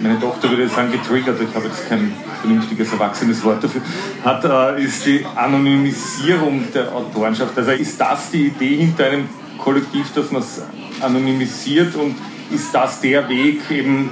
meine 0.00 0.20
Tochter 0.20 0.50
würde 0.50 0.68
sagen, 0.68 0.92
getriggert, 0.92 1.40
ich 1.40 1.54
habe 1.54 1.66
jetzt 1.66 1.88
kein 1.88 2.12
vernünftiges 2.40 2.92
erwachsenes 2.92 3.42
Wort 3.44 3.64
dafür, 3.64 3.80
hat, 4.24 4.44
äh, 4.44 4.82
ist 4.82 5.04
die 5.06 5.24
Anonymisierung 5.34 6.64
der 6.72 6.92
Autorenschaft. 6.92 7.56
Also 7.56 7.72
ist 7.72 8.00
das 8.00 8.30
die 8.30 8.46
Idee 8.46 8.76
hinter 8.76 9.06
einem 9.06 9.28
Kollektiv, 9.58 10.12
dass 10.14 10.30
man 10.30 10.42
es 10.42 10.62
anonymisiert 11.00 11.94
und 11.96 12.14
ist 12.50 12.74
das 12.74 13.00
der 13.00 13.28
Weg, 13.28 13.70
eben, 13.70 14.10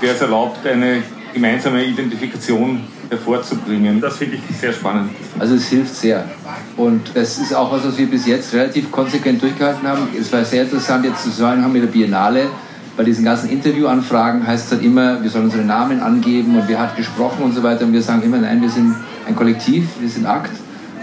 der 0.00 0.14
es 0.14 0.20
erlaubt, 0.20 0.66
eine 0.66 1.02
gemeinsame 1.32 1.84
Identifikation 1.84 2.82
hervorzubringen. 3.08 4.00
Das 4.00 4.18
finde 4.18 4.36
ich 4.36 4.56
sehr 4.56 4.72
spannend. 4.72 5.10
Also 5.38 5.54
es 5.54 5.68
hilft 5.68 5.94
sehr. 5.94 6.24
Und 6.76 7.10
das 7.14 7.38
ist 7.38 7.54
auch 7.54 7.72
was, 7.72 7.84
was 7.84 7.98
wir 7.98 8.06
bis 8.06 8.26
jetzt 8.26 8.52
relativ 8.54 8.90
konsequent 8.90 9.42
durchgehalten 9.42 9.86
haben. 9.86 10.08
Es 10.18 10.32
war 10.32 10.44
sehr 10.44 10.62
interessant, 10.62 11.04
jetzt 11.04 11.22
zu 11.22 11.30
sagen 11.30 11.62
haben 11.62 11.72
mit 11.72 11.82
der 11.82 11.88
Biennale, 11.88 12.48
bei 13.00 13.04
diesen 13.04 13.24
ganzen 13.24 13.48
Interviewanfragen 13.48 14.46
heißt 14.46 14.66
es 14.66 14.72
halt 14.72 14.84
immer, 14.84 15.22
wir 15.22 15.30
sollen 15.30 15.46
unsere 15.46 15.64
Namen 15.64 16.00
angeben 16.00 16.54
und 16.54 16.68
wer 16.68 16.80
hat 16.80 16.98
gesprochen 16.98 17.42
und 17.44 17.54
so 17.54 17.62
weiter. 17.62 17.86
Und 17.86 17.94
wir 17.94 18.02
sagen 18.02 18.22
immer, 18.22 18.36
nein, 18.36 18.60
wir 18.60 18.68
sind 18.68 18.94
ein 19.26 19.34
Kollektiv, 19.34 19.88
wir 20.00 20.08
sind 20.10 20.26
Akt. 20.26 20.50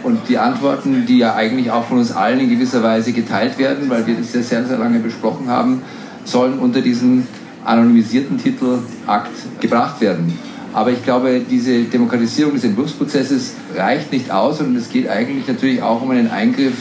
Und 0.03 0.19
die 0.29 0.38
Antworten, 0.38 1.07
die 1.07 1.17
ja 1.17 1.33
eigentlich 1.33 1.71
auch 1.71 1.86
von 1.86 1.97
uns 1.97 2.12
allen 2.12 2.39
in 2.39 2.51
gewisser 2.51 2.83
Weise 2.83 3.13
geteilt 3.13 3.57
werden, 3.57 3.89
weil 3.89 4.05
wir 4.05 4.13
das 4.13 4.31
ja 4.31 4.43
sehr, 4.43 4.63
sehr 4.63 4.77
lange 4.77 4.99
besprochen 4.99 5.47
haben, 5.49 5.81
sollen 6.23 6.60
unter 6.60 6.81
diesen 6.81 7.27
anonymisierten 7.65 8.38
Titel 8.38 8.77
Akt 9.07 9.31
gebracht 9.60 9.99
werden. 9.99 10.38
Aber 10.73 10.91
ich 10.91 11.03
glaube, 11.03 11.41
diese 11.49 11.86
Demokratisierung 11.86 12.53
des 12.53 12.63
Entwurfsprozesses 12.63 13.55
reicht 13.75 14.13
nicht 14.13 14.29
aus 14.29 14.62
und 14.62 14.75
es 14.75 14.91
geht 14.91 15.10
eigentlich 15.10 15.47
natürlich 15.47 15.81
auch 15.81 16.03
um 16.03 16.12
einen 16.12 16.29
Eingriff, 16.29 16.75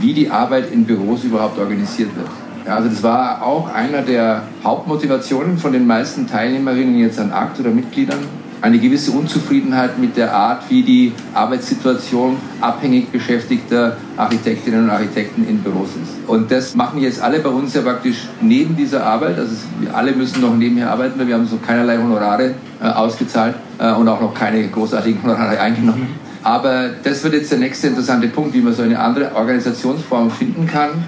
wie 0.00 0.14
die 0.14 0.30
Arbeit 0.30 0.70
in 0.70 0.84
Büros 0.84 1.24
überhaupt 1.24 1.58
organisiert 1.58 2.14
wird. 2.14 2.28
Also 2.66 2.88
das 2.88 3.02
war 3.02 3.42
auch 3.42 3.72
einer 3.72 4.02
der 4.02 4.42
Hauptmotivationen 4.62 5.58
von 5.58 5.72
den 5.72 5.86
meisten 5.86 6.26
Teilnehmerinnen 6.26 6.96
jetzt 6.98 7.18
an 7.18 7.32
Akt 7.32 7.58
oder 7.60 7.70
Mitgliedern. 7.70 8.18
Eine 8.60 8.78
gewisse 8.78 9.10
Unzufriedenheit 9.10 9.98
mit 9.98 10.16
der 10.16 10.32
Art, 10.32 10.70
wie 10.70 10.84
die 10.84 11.12
Arbeitssituation 11.34 12.36
abhängig 12.60 13.10
beschäftigter 13.10 13.96
Architektinnen 14.16 14.84
und 14.84 14.90
Architekten 14.90 15.44
in 15.48 15.58
Büros 15.58 15.88
ist. 16.00 16.28
Und 16.28 16.48
das 16.52 16.76
machen 16.76 17.00
jetzt 17.00 17.20
alle 17.20 17.40
bei 17.40 17.48
uns 17.48 17.74
ja 17.74 17.82
praktisch 17.82 18.28
neben 18.40 18.76
dieser 18.76 19.04
Arbeit. 19.04 19.36
Also 19.36 19.56
wir 19.80 19.92
alle 19.92 20.12
müssen 20.12 20.40
noch 20.40 20.54
nebenher 20.54 20.92
arbeiten, 20.92 21.18
weil 21.18 21.26
wir 21.26 21.34
haben 21.34 21.46
so 21.48 21.56
keinerlei 21.56 21.98
Honorare 21.98 22.54
äh, 22.80 22.86
ausgezahlt 22.86 23.56
äh, 23.78 23.92
und 23.94 24.06
auch 24.06 24.20
noch 24.20 24.32
keine 24.32 24.68
großartigen 24.68 25.20
Honorare 25.24 25.58
eingenommen. 25.58 26.06
Aber 26.44 26.90
das 27.02 27.24
wird 27.24 27.34
jetzt 27.34 27.50
der 27.50 27.58
nächste 27.58 27.88
interessante 27.88 28.28
Punkt, 28.28 28.54
wie 28.54 28.60
man 28.60 28.74
so 28.74 28.82
eine 28.82 28.98
andere 28.98 29.34
Organisationsform 29.34 30.30
finden 30.30 30.68
kann, 30.68 31.04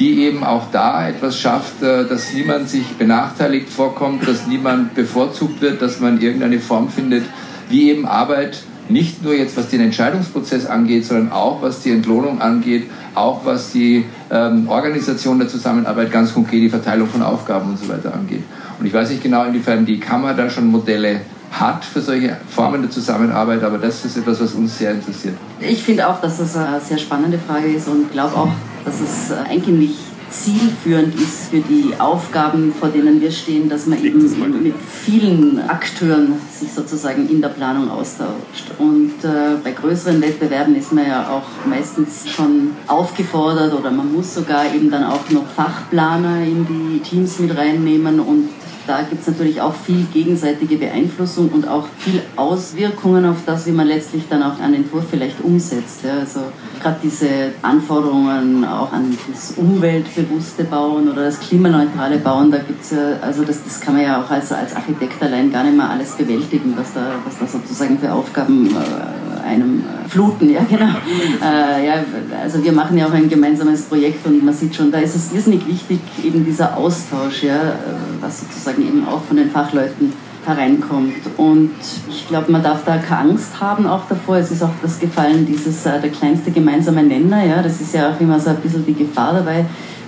die 0.00 0.22
eben 0.22 0.42
auch 0.42 0.70
da 0.72 1.06
etwas 1.06 1.38
schafft, 1.38 1.82
äh, 1.82 2.06
dass 2.06 2.32
niemand 2.32 2.68
sich 2.68 2.86
benachteiligt 2.96 3.68
vorkommt, 3.68 4.26
dass 4.26 4.46
niemand 4.46 4.94
bevorzugt 4.94 5.60
wird, 5.60 5.80
dass 5.82 6.00
man 6.00 6.20
irgendeine 6.20 6.58
Form 6.58 6.88
findet, 6.88 7.24
wie 7.68 7.90
eben 7.90 8.06
Arbeit 8.06 8.62
nicht 8.88 9.22
nur 9.22 9.34
jetzt 9.34 9.56
was 9.56 9.68
den 9.68 9.82
Entscheidungsprozess 9.82 10.66
angeht, 10.66 11.04
sondern 11.04 11.30
auch 11.30 11.62
was 11.62 11.82
die 11.82 11.90
Entlohnung 11.90 12.40
angeht, 12.40 12.90
auch 13.14 13.44
was 13.44 13.70
die 13.70 14.04
ähm, 14.30 14.68
Organisation 14.68 15.38
der 15.38 15.48
Zusammenarbeit, 15.48 16.10
ganz 16.10 16.34
konkret 16.34 16.62
die 16.62 16.70
Verteilung 16.70 17.06
von 17.06 17.22
Aufgaben 17.22 17.70
und 17.70 17.78
so 17.78 17.88
weiter 17.88 18.12
angeht. 18.12 18.42
Und 18.80 18.86
ich 18.86 18.92
weiß 18.92 19.10
nicht 19.10 19.22
genau, 19.22 19.44
inwiefern 19.44 19.86
die 19.86 20.00
Kammer 20.00 20.34
da 20.34 20.50
schon 20.50 20.66
Modelle 20.66 21.20
hat 21.52 21.84
für 21.84 22.00
solche 22.00 22.36
Formen 22.48 22.82
der 22.82 22.90
Zusammenarbeit, 22.90 23.62
aber 23.62 23.78
das 23.78 24.04
ist 24.04 24.16
etwas, 24.16 24.40
was 24.40 24.54
uns 24.54 24.78
sehr 24.78 24.92
interessiert. 24.92 25.34
Ich 25.60 25.82
finde 25.82 26.08
auch, 26.08 26.20
dass 26.20 26.38
das 26.38 26.56
eine 26.56 26.80
sehr 26.80 26.98
spannende 26.98 27.38
Frage 27.38 27.68
ist 27.68 27.86
und 27.88 28.10
glaube 28.12 28.36
auch, 28.36 28.48
dass 28.84 29.00
es 29.00 29.32
eigentlich 29.32 29.76
nicht 29.76 29.98
zielführend 30.30 31.14
ist 31.16 31.50
für 31.50 31.60
die 31.60 31.92
Aufgaben, 31.98 32.72
vor 32.72 32.88
denen 32.88 33.20
wir 33.20 33.30
stehen, 33.32 33.68
dass 33.68 33.86
man 33.86 34.02
eben 34.04 34.22
mit 34.62 34.74
vielen 34.76 35.60
Akteuren 35.68 36.34
sich 36.50 36.72
sozusagen 36.72 37.28
in 37.28 37.40
der 37.40 37.48
Planung 37.48 37.90
austauscht. 37.90 38.70
Und 38.78 39.24
äh, 39.24 39.56
bei 39.62 39.72
größeren 39.72 40.20
Wettbewerben 40.22 40.76
ist 40.76 40.92
man 40.92 41.06
ja 41.06 41.28
auch 41.28 41.66
meistens 41.68 42.28
schon 42.28 42.76
aufgefordert 42.86 43.74
oder 43.74 43.90
man 43.90 44.12
muss 44.12 44.34
sogar 44.34 44.72
eben 44.72 44.90
dann 44.90 45.04
auch 45.04 45.28
noch 45.30 45.46
Fachplaner 45.46 46.42
in 46.44 46.66
die 46.66 47.00
Teams 47.00 47.38
mit 47.40 47.56
reinnehmen 47.56 48.20
und 48.20 48.48
da 48.86 49.02
gibt 49.02 49.20
es 49.22 49.28
natürlich 49.28 49.60
auch 49.60 49.74
viel 49.74 50.06
gegenseitige 50.12 50.76
Beeinflussung 50.76 51.50
und 51.50 51.68
auch 51.68 51.86
viel 51.98 52.22
Auswirkungen 52.36 53.24
auf 53.24 53.38
das, 53.46 53.66
wie 53.66 53.72
man 53.72 53.86
letztlich 53.86 54.24
dann 54.28 54.42
auch 54.42 54.58
einen 54.58 54.74
Entwurf 54.74 55.04
vielleicht 55.10 55.40
umsetzt. 55.42 56.04
Ja. 56.04 56.18
Also 56.20 56.40
gerade 56.80 56.96
diese 57.02 57.52
Anforderungen 57.62 58.64
auch 58.64 58.92
an 58.92 59.16
das 59.30 59.52
umweltbewusste 59.52 60.64
Bauen 60.64 61.08
oder 61.08 61.24
das 61.24 61.38
klimaneutrale 61.40 62.18
Bauen, 62.18 62.50
da 62.50 62.58
gibt 62.58 62.82
es 62.82 62.90
ja, 62.90 63.18
also 63.20 63.44
das, 63.44 63.62
das 63.64 63.80
kann 63.80 63.94
man 63.94 64.02
ja 64.02 64.22
auch 64.22 64.30
als, 64.30 64.50
als 64.52 64.74
Architekt 64.74 65.22
allein 65.22 65.52
gar 65.52 65.64
nicht 65.64 65.76
mehr 65.76 65.88
alles 65.88 66.12
bewältigen, 66.12 66.74
was 66.76 66.92
da, 66.94 67.12
was 67.24 67.38
da 67.38 67.46
sozusagen 67.46 67.98
für 67.98 68.12
Aufgaben 68.12 68.68
äh, 68.68 69.29
einem 69.50 69.80
äh, 69.80 70.08
fluten, 70.08 70.50
ja 70.50 70.60
genau. 70.68 70.94
Äh, 71.42 71.86
ja, 71.86 71.94
also 72.42 72.62
wir 72.62 72.72
machen 72.72 72.96
ja 72.96 73.06
auch 73.06 73.12
ein 73.12 73.28
gemeinsames 73.28 73.82
Projekt 73.82 74.26
und 74.26 74.44
man 74.44 74.54
sieht 74.54 74.74
schon, 74.74 74.90
da 74.90 74.98
ist 74.98 75.16
es 75.16 75.32
irrsinnig 75.32 75.66
wichtig, 75.66 76.00
eben 76.24 76.44
dieser 76.44 76.76
Austausch, 76.76 77.42
ja, 77.42 77.56
äh, 77.56 77.76
was 78.20 78.40
sozusagen 78.40 78.82
eben 78.82 79.06
auch 79.06 79.22
von 79.22 79.36
den 79.36 79.50
Fachleuten 79.50 80.12
hereinkommt. 80.46 81.14
Und 81.36 81.70
ich 82.08 82.28
glaube, 82.28 82.50
man 82.50 82.62
darf 82.62 82.84
da 82.84 82.96
keine 82.96 83.30
Angst 83.30 83.60
haben 83.60 83.86
auch 83.86 84.06
davor. 84.08 84.36
Es 84.36 84.50
ist 84.50 84.62
auch 84.62 84.70
das 84.80 84.98
Gefallen, 84.98 85.46
dieses 85.46 85.84
äh, 85.84 86.00
der 86.00 86.10
kleinste 86.10 86.50
gemeinsame 86.50 87.02
Nenner, 87.02 87.44
ja, 87.44 87.62
das 87.62 87.80
ist 87.80 87.94
ja 87.94 88.10
auch 88.10 88.20
immer 88.20 88.38
so 88.40 88.50
ein 88.50 88.56
bisschen 88.56 88.86
die 88.86 88.94
Gefahr 88.94 89.34
dabei, 89.34 89.66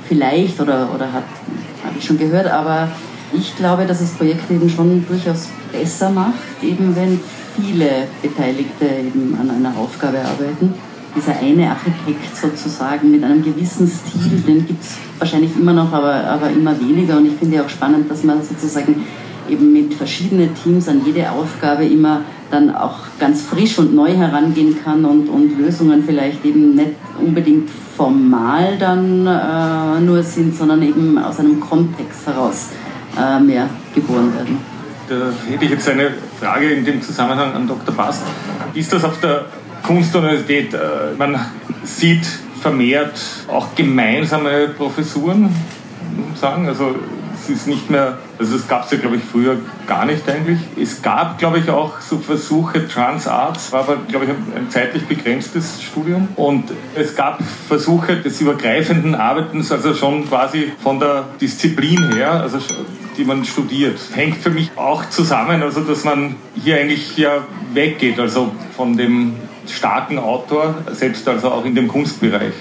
vielleicht, 0.08 0.60
oder, 0.60 0.88
oder 0.94 1.12
hat, 1.12 1.24
habe 1.84 1.98
ich 1.98 2.04
schon 2.04 2.18
gehört, 2.18 2.46
aber 2.46 2.88
ich 3.32 3.56
glaube, 3.56 3.86
dass 3.86 4.00
das 4.00 4.10
Projekt 4.10 4.50
eben 4.50 4.68
schon 4.68 5.06
durchaus 5.06 5.48
besser 5.70 6.10
macht, 6.10 6.62
eben 6.62 6.94
wenn 6.94 7.20
viele 7.56 8.08
Beteiligte 8.20 8.84
eben 8.84 9.36
an 9.40 9.50
einer 9.50 9.76
Aufgabe 9.76 10.18
arbeiten. 10.18 10.74
Dieser 11.14 11.38
eine 11.38 11.70
Architekt 11.70 12.34
sozusagen 12.34 13.10
mit 13.10 13.22
einem 13.22 13.44
gewissen 13.44 13.86
Stil, 13.86 14.40
den 14.46 14.66
gibt 14.66 14.82
es 14.82 14.96
wahrscheinlich 15.18 15.54
immer 15.56 15.74
noch, 15.74 15.92
aber, 15.92 16.14
aber 16.14 16.48
immer 16.48 16.78
weniger. 16.80 17.18
Und 17.18 17.26
ich 17.26 17.34
finde 17.34 17.56
ja 17.56 17.64
auch 17.64 17.68
spannend, 17.68 18.10
dass 18.10 18.24
man 18.24 18.42
sozusagen 18.42 19.04
eben 19.48 19.72
mit 19.72 19.92
verschiedenen 19.94 20.54
Teams 20.54 20.88
an 20.88 21.02
jede 21.04 21.30
Aufgabe 21.30 21.84
immer 21.84 22.22
dann 22.50 22.74
auch 22.74 22.96
ganz 23.18 23.42
frisch 23.42 23.78
und 23.78 23.94
neu 23.94 24.14
herangehen 24.14 24.76
kann 24.82 25.04
und, 25.04 25.28
und 25.28 25.58
Lösungen 25.58 26.02
vielleicht 26.04 26.44
eben 26.44 26.74
nicht 26.74 26.92
unbedingt 27.18 27.68
formal 27.96 28.76
dann 28.78 29.26
äh, 29.26 30.00
nur 30.00 30.22
sind, 30.22 30.56
sondern 30.56 30.82
eben 30.82 31.18
aus 31.18 31.38
einem 31.38 31.60
Kontext 31.60 32.26
heraus 32.26 32.68
äh, 33.18 33.40
mehr 33.40 33.68
geboren 33.94 34.34
werden. 34.34 34.71
Da 35.08 35.32
hätte 35.50 35.64
ich 35.64 35.70
jetzt 35.70 35.88
eine 35.88 36.12
Frage 36.40 36.70
in 36.70 36.84
dem 36.84 37.02
Zusammenhang 37.02 37.52
an 37.52 37.66
Dr. 37.66 37.94
Bast. 37.94 38.22
Ist 38.74 38.92
das 38.92 39.04
auf 39.04 39.20
der 39.20 39.46
Kunstuniversität, 39.82 40.74
äh, 40.74 40.78
man 41.18 41.38
sieht 41.84 42.26
vermehrt 42.60 43.20
auch 43.48 43.74
gemeinsame 43.74 44.68
Professuren, 44.68 45.54
sagen, 46.40 46.68
also 46.68 46.94
es 47.34 47.50
ist 47.50 47.66
nicht 47.66 47.90
mehr, 47.90 48.18
also 48.38 48.54
es 48.54 48.68
gab 48.68 48.84
es 48.84 48.92
ja 48.92 48.98
glaube 48.98 49.16
ich 49.16 49.22
früher 49.24 49.56
gar 49.86 50.06
nicht 50.06 50.28
eigentlich. 50.28 50.58
Es 50.80 51.02
gab 51.02 51.38
glaube 51.38 51.58
ich 51.58 51.68
auch 51.68 52.00
so 52.00 52.18
Versuche, 52.18 52.86
Transarts, 52.86 53.72
war 53.72 53.80
aber 53.80 53.96
glaube 54.08 54.26
ich 54.26 54.30
ein 54.30 54.70
zeitlich 54.70 55.04
begrenztes 55.06 55.82
Studium 55.82 56.28
und 56.36 56.70
es 56.94 57.16
gab 57.16 57.40
Versuche 57.66 58.16
des 58.16 58.40
übergreifenden 58.40 59.16
Arbeitens, 59.16 59.72
also 59.72 59.94
schon 59.94 60.28
quasi 60.28 60.72
von 60.80 61.00
der 61.00 61.24
Disziplin 61.40 62.12
her, 62.12 62.32
also 62.32 62.58
die 63.16 63.24
man 63.24 63.44
studiert. 63.44 63.98
Hängt 64.14 64.36
für 64.36 64.50
mich 64.50 64.70
auch 64.76 65.08
zusammen, 65.10 65.62
also 65.62 65.80
dass 65.80 66.04
man 66.04 66.36
hier 66.54 66.76
eigentlich 66.76 67.16
ja 67.16 67.46
weggeht, 67.72 68.18
also 68.18 68.52
von 68.76 68.96
dem 68.96 69.34
starken 69.66 70.18
Autor, 70.18 70.74
selbst 70.92 71.26
also 71.28 71.48
auch 71.48 71.64
in 71.64 71.74
dem 71.74 71.88
Kunstbereich. 71.88 72.52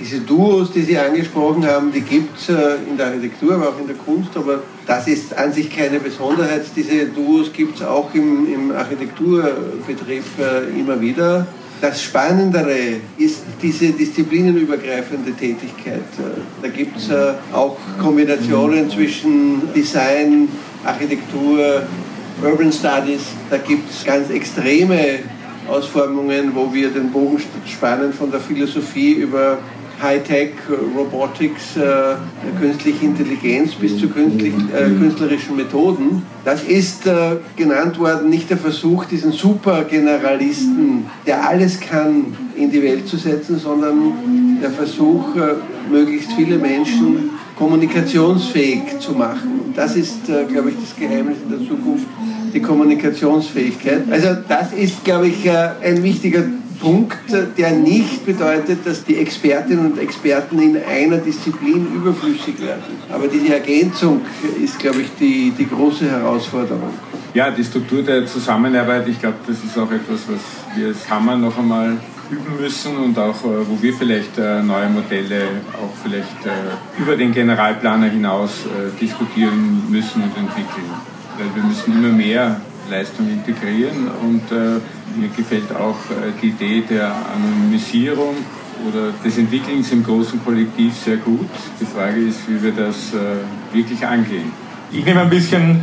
Diese 0.00 0.20
Duos, 0.20 0.72
die 0.72 0.82
Sie 0.82 0.98
angesprochen 0.98 1.66
haben, 1.66 1.90
die 1.90 2.02
gibt 2.02 2.38
es 2.38 2.48
äh, 2.48 2.76
in 2.88 2.96
der 2.96 3.06
Architektur, 3.06 3.54
aber 3.54 3.70
auch 3.70 3.80
in 3.80 3.86
der 3.86 3.96
Kunst, 3.96 4.36
aber 4.36 4.60
das 4.86 5.08
ist 5.08 5.36
an 5.36 5.52
sich 5.52 5.74
keine 5.74 5.98
Besonderheit. 5.98 6.64
Diese 6.76 7.06
Duos 7.06 7.52
gibt 7.52 7.76
es 7.76 7.82
auch 7.82 8.12
im, 8.14 8.52
im 8.52 8.72
Architekturbetrieb 8.72 10.24
äh, 10.38 10.78
immer 10.78 11.00
wieder. 11.00 11.46
Das 11.80 12.02
Spannendere 12.02 13.00
ist 13.18 13.42
diese 13.62 13.90
disziplinenübergreifende 13.90 15.32
Tätigkeit. 15.32 16.04
Da 16.62 16.68
gibt 16.68 16.96
es 16.96 17.10
äh, 17.10 17.34
auch 17.52 17.76
Kombinationen 18.00 18.88
zwischen 18.88 19.72
Design, 19.74 20.48
Architektur, 20.84 21.82
Urban 22.42 22.72
Studies. 22.72 23.20
Da 23.50 23.58
gibt 23.58 23.90
es 23.90 24.04
ganz 24.04 24.30
extreme 24.30 25.18
Ausformungen, 25.68 26.52
wo 26.54 26.72
wir 26.72 26.90
den 26.90 27.10
Bogen 27.10 27.42
spannen 27.66 28.12
von 28.12 28.30
der 28.30 28.40
Philosophie 28.40 29.12
über 29.12 29.58
Hightech, 30.02 30.50
Robotics, 30.96 31.76
äh, 31.76 32.16
künstliche 32.60 33.06
Intelligenz 33.06 33.74
bis 33.74 33.98
zu 33.98 34.06
äh, 34.06 34.90
künstlerischen 34.98 35.56
Methoden. 35.56 36.22
Das 36.44 36.62
ist 36.62 37.06
äh, 37.06 37.36
genannt 37.56 37.98
worden, 37.98 38.28
nicht 38.28 38.50
der 38.50 38.58
Versuch, 38.58 39.06
diesen 39.06 39.32
Supergeneralisten, 39.32 41.06
der 41.26 41.48
alles 41.48 41.80
kann, 41.80 42.36
in 42.54 42.70
die 42.70 42.82
Welt 42.82 43.08
zu 43.08 43.16
setzen, 43.16 43.58
sondern 43.58 44.58
der 44.60 44.70
Versuch, 44.70 45.34
äh, 45.36 45.54
möglichst 45.90 46.32
viele 46.32 46.58
Menschen 46.58 47.30
kommunikationsfähig 47.56 48.98
zu 49.00 49.12
machen. 49.12 49.72
Das 49.74 49.96
ist, 49.96 50.28
äh, 50.28 50.44
glaube 50.44 50.70
ich, 50.70 50.76
das 50.76 50.94
Geheimnis 50.96 51.38
in 51.42 51.58
der 51.58 51.68
Zukunft, 51.68 52.06
die 52.52 52.60
Kommunikationsfähigkeit. 52.60 54.02
Also 54.10 54.36
das 54.46 54.72
ist, 54.72 55.04
glaube 55.04 55.28
ich, 55.28 55.46
äh, 55.46 55.70
ein 55.82 56.02
wichtiger 56.02 56.44
Punkt, 56.78 57.18
der 57.56 57.70
nicht 57.72 58.24
bedeutet, 58.24 58.86
dass 58.86 59.04
die 59.04 59.16
Expertinnen 59.16 59.92
und 59.92 59.98
Experten 59.98 60.58
in 60.58 60.76
einer 60.76 61.18
Disziplin 61.18 61.86
überflüssig 61.94 62.60
werden. 62.60 62.82
Aber 63.10 63.28
diese 63.28 63.54
Ergänzung 63.54 64.20
ist, 64.62 64.78
glaube 64.78 65.02
ich, 65.02 65.08
die, 65.18 65.52
die 65.56 65.68
große 65.68 66.10
Herausforderung. 66.10 66.90
Ja, 67.34 67.50
die 67.50 67.64
Struktur 67.64 68.02
der 68.02 68.26
Zusammenarbeit, 68.26 69.06
ich 69.08 69.20
glaube, 69.20 69.36
das 69.46 69.56
ist 69.62 69.76
auch 69.78 69.90
etwas, 69.90 70.20
was 70.28 70.78
wir 70.78 70.88
als 70.88 71.04
Kammer 71.06 71.36
noch 71.36 71.58
einmal 71.58 71.98
üben 72.30 72.60
müssen 72.60 72.96
und 72.96 73.18
auch, 73.18 73.44
äh, 73.44 73.68
wo 73.68 73.80
wir 73.80 73.94
vielleicht 73.94 74.38
äh, 74.38 74.62
neue 74.62 74.88
Modelle 74.88 75.42
auch 75.74 75.92
vielleicht 76.02 76.46
äh, 76.46 77.00
über 77.00 77.16
den 77.16 77.32
Generalplaner 77.32 78.06
hinaus 78.06 78.64
diskutieren 79.00 79.82
müssen 79.88 80.22
und 80.22 80.36
entwickeln. 80.36 80.90
Weil 81.38 81.54
wir 81.54 81.62
müssen 81.64 81.92
immer 81.92 82.12
mehr 82.12 82.60
Leistung 82.90 83.28
integrieren 83.28 84.08
und 84.22 84.50
mir 84.50 85.28
gefällt 85.36 85.74
auch 85.74 85.96
die 86.42 86.48
Idee 86.48 86.82
der 86.88 87.12
Anonymisierung 87.34 88.36
oder 88.88 89.12
des 89.24 89.38
Entwickelns 89.38 89.90
im 89.92 90.04
großen 90.04 90.44
Kollektiv 90.44 90.94
sehr 90.94 91.16
gut. 91.16 91.48
Die 91.80 91.86
Frage 91.86 92.20
ist, 92.20 92.48
wie 92.48 92.62
wir 92.62 92.72
das 92.72 93.12
wirklich 93.72 94.06
angehen. 94.06 94.52
Ich 94.92 95.04
nehme 95.04 95.22
ein 95.22 95.30
bisschen 95.30 95.80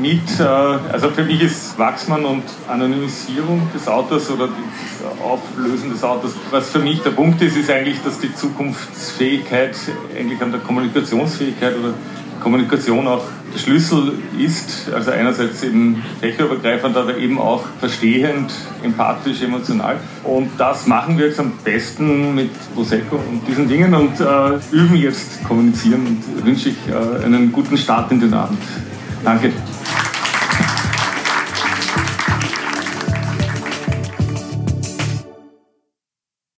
mit, 0.00 0.40
äh, 0.40 0.42
also 0.42 1.10
für 1.10 1.24
mich 1.24 1.40
ist 1.40 1.78
Wachsmann 1.78 2.24
und 2.24 2.42
Anonymisierung 2.68 3.62
des 3.74 3.86
Autos 3.86 4.30
oder 4.30 4.48
das 4.48 5.22
Auflösen 5.22 5.90
des 5.90 6.02
Autos, 6.02 6.32
was 6.50 6.70
für 6.70 6.80
mich 6.80 7.00
der 7.02 7.10
Punkt 7.10 7.40
ist, 7.42 7.56
ist 7.56 7.70
eigentlich, 7.70 8.02
dass 8.02 8.18
die 8.18 8.34
Zukunftsfähigkeit 8.34 9.76
eigentlich 10.16 10.40
an 10.42 10.50
der 10.50 10.60
Kommunikationsfähigkeit 10.60 11.76
oder 11.76 11.94
Kommunikation 12.44 13.08
auch 13.08 13.24
der 13.52 13.58
Schlüssel 13.58 14.12
ist. 14.38 14.92
Also 14.94 15.10
einerseits 15.10 15.64
eben 15.64 16.02
fächerübergreifend, 16.20 16.96
aber 16.96 17.16
eben 17.16 17.38
auch 17.38 17.64
verstehend, 17.80 18.52
empathisch, 18.82 19.42
emotional. 19.42 19.96
Und 20.22 20.50
das 20.58 20.86
machen 20.86 21.18
wir 21.18 21.26
jetzt 21.26 21.40
am 21.40 21.52
besten 21.64 22.34
mit 22.34 22.50
Prosecco 22.74 23.16
und 23.16 23.48
diesen 23.48 23.66
Dingen 23.66 23.94
und 23.94 24.20
äh, 24.20 24.76
üben 24.76 24.96
jetzt 24.96 25.42
kommunizieren 25.44 26.06
und 26.06 26.46
wünsche 26.46 26.68
ich 26.68 26.76
äh, 26.88 27.24
einen 27.24 27.50
guten 27.50 27.76
Start 27.76 28.12
in 28.12 28.20
den 28.20 28.34
Abend. 28.34 28.58
Danke. 29.24 29.50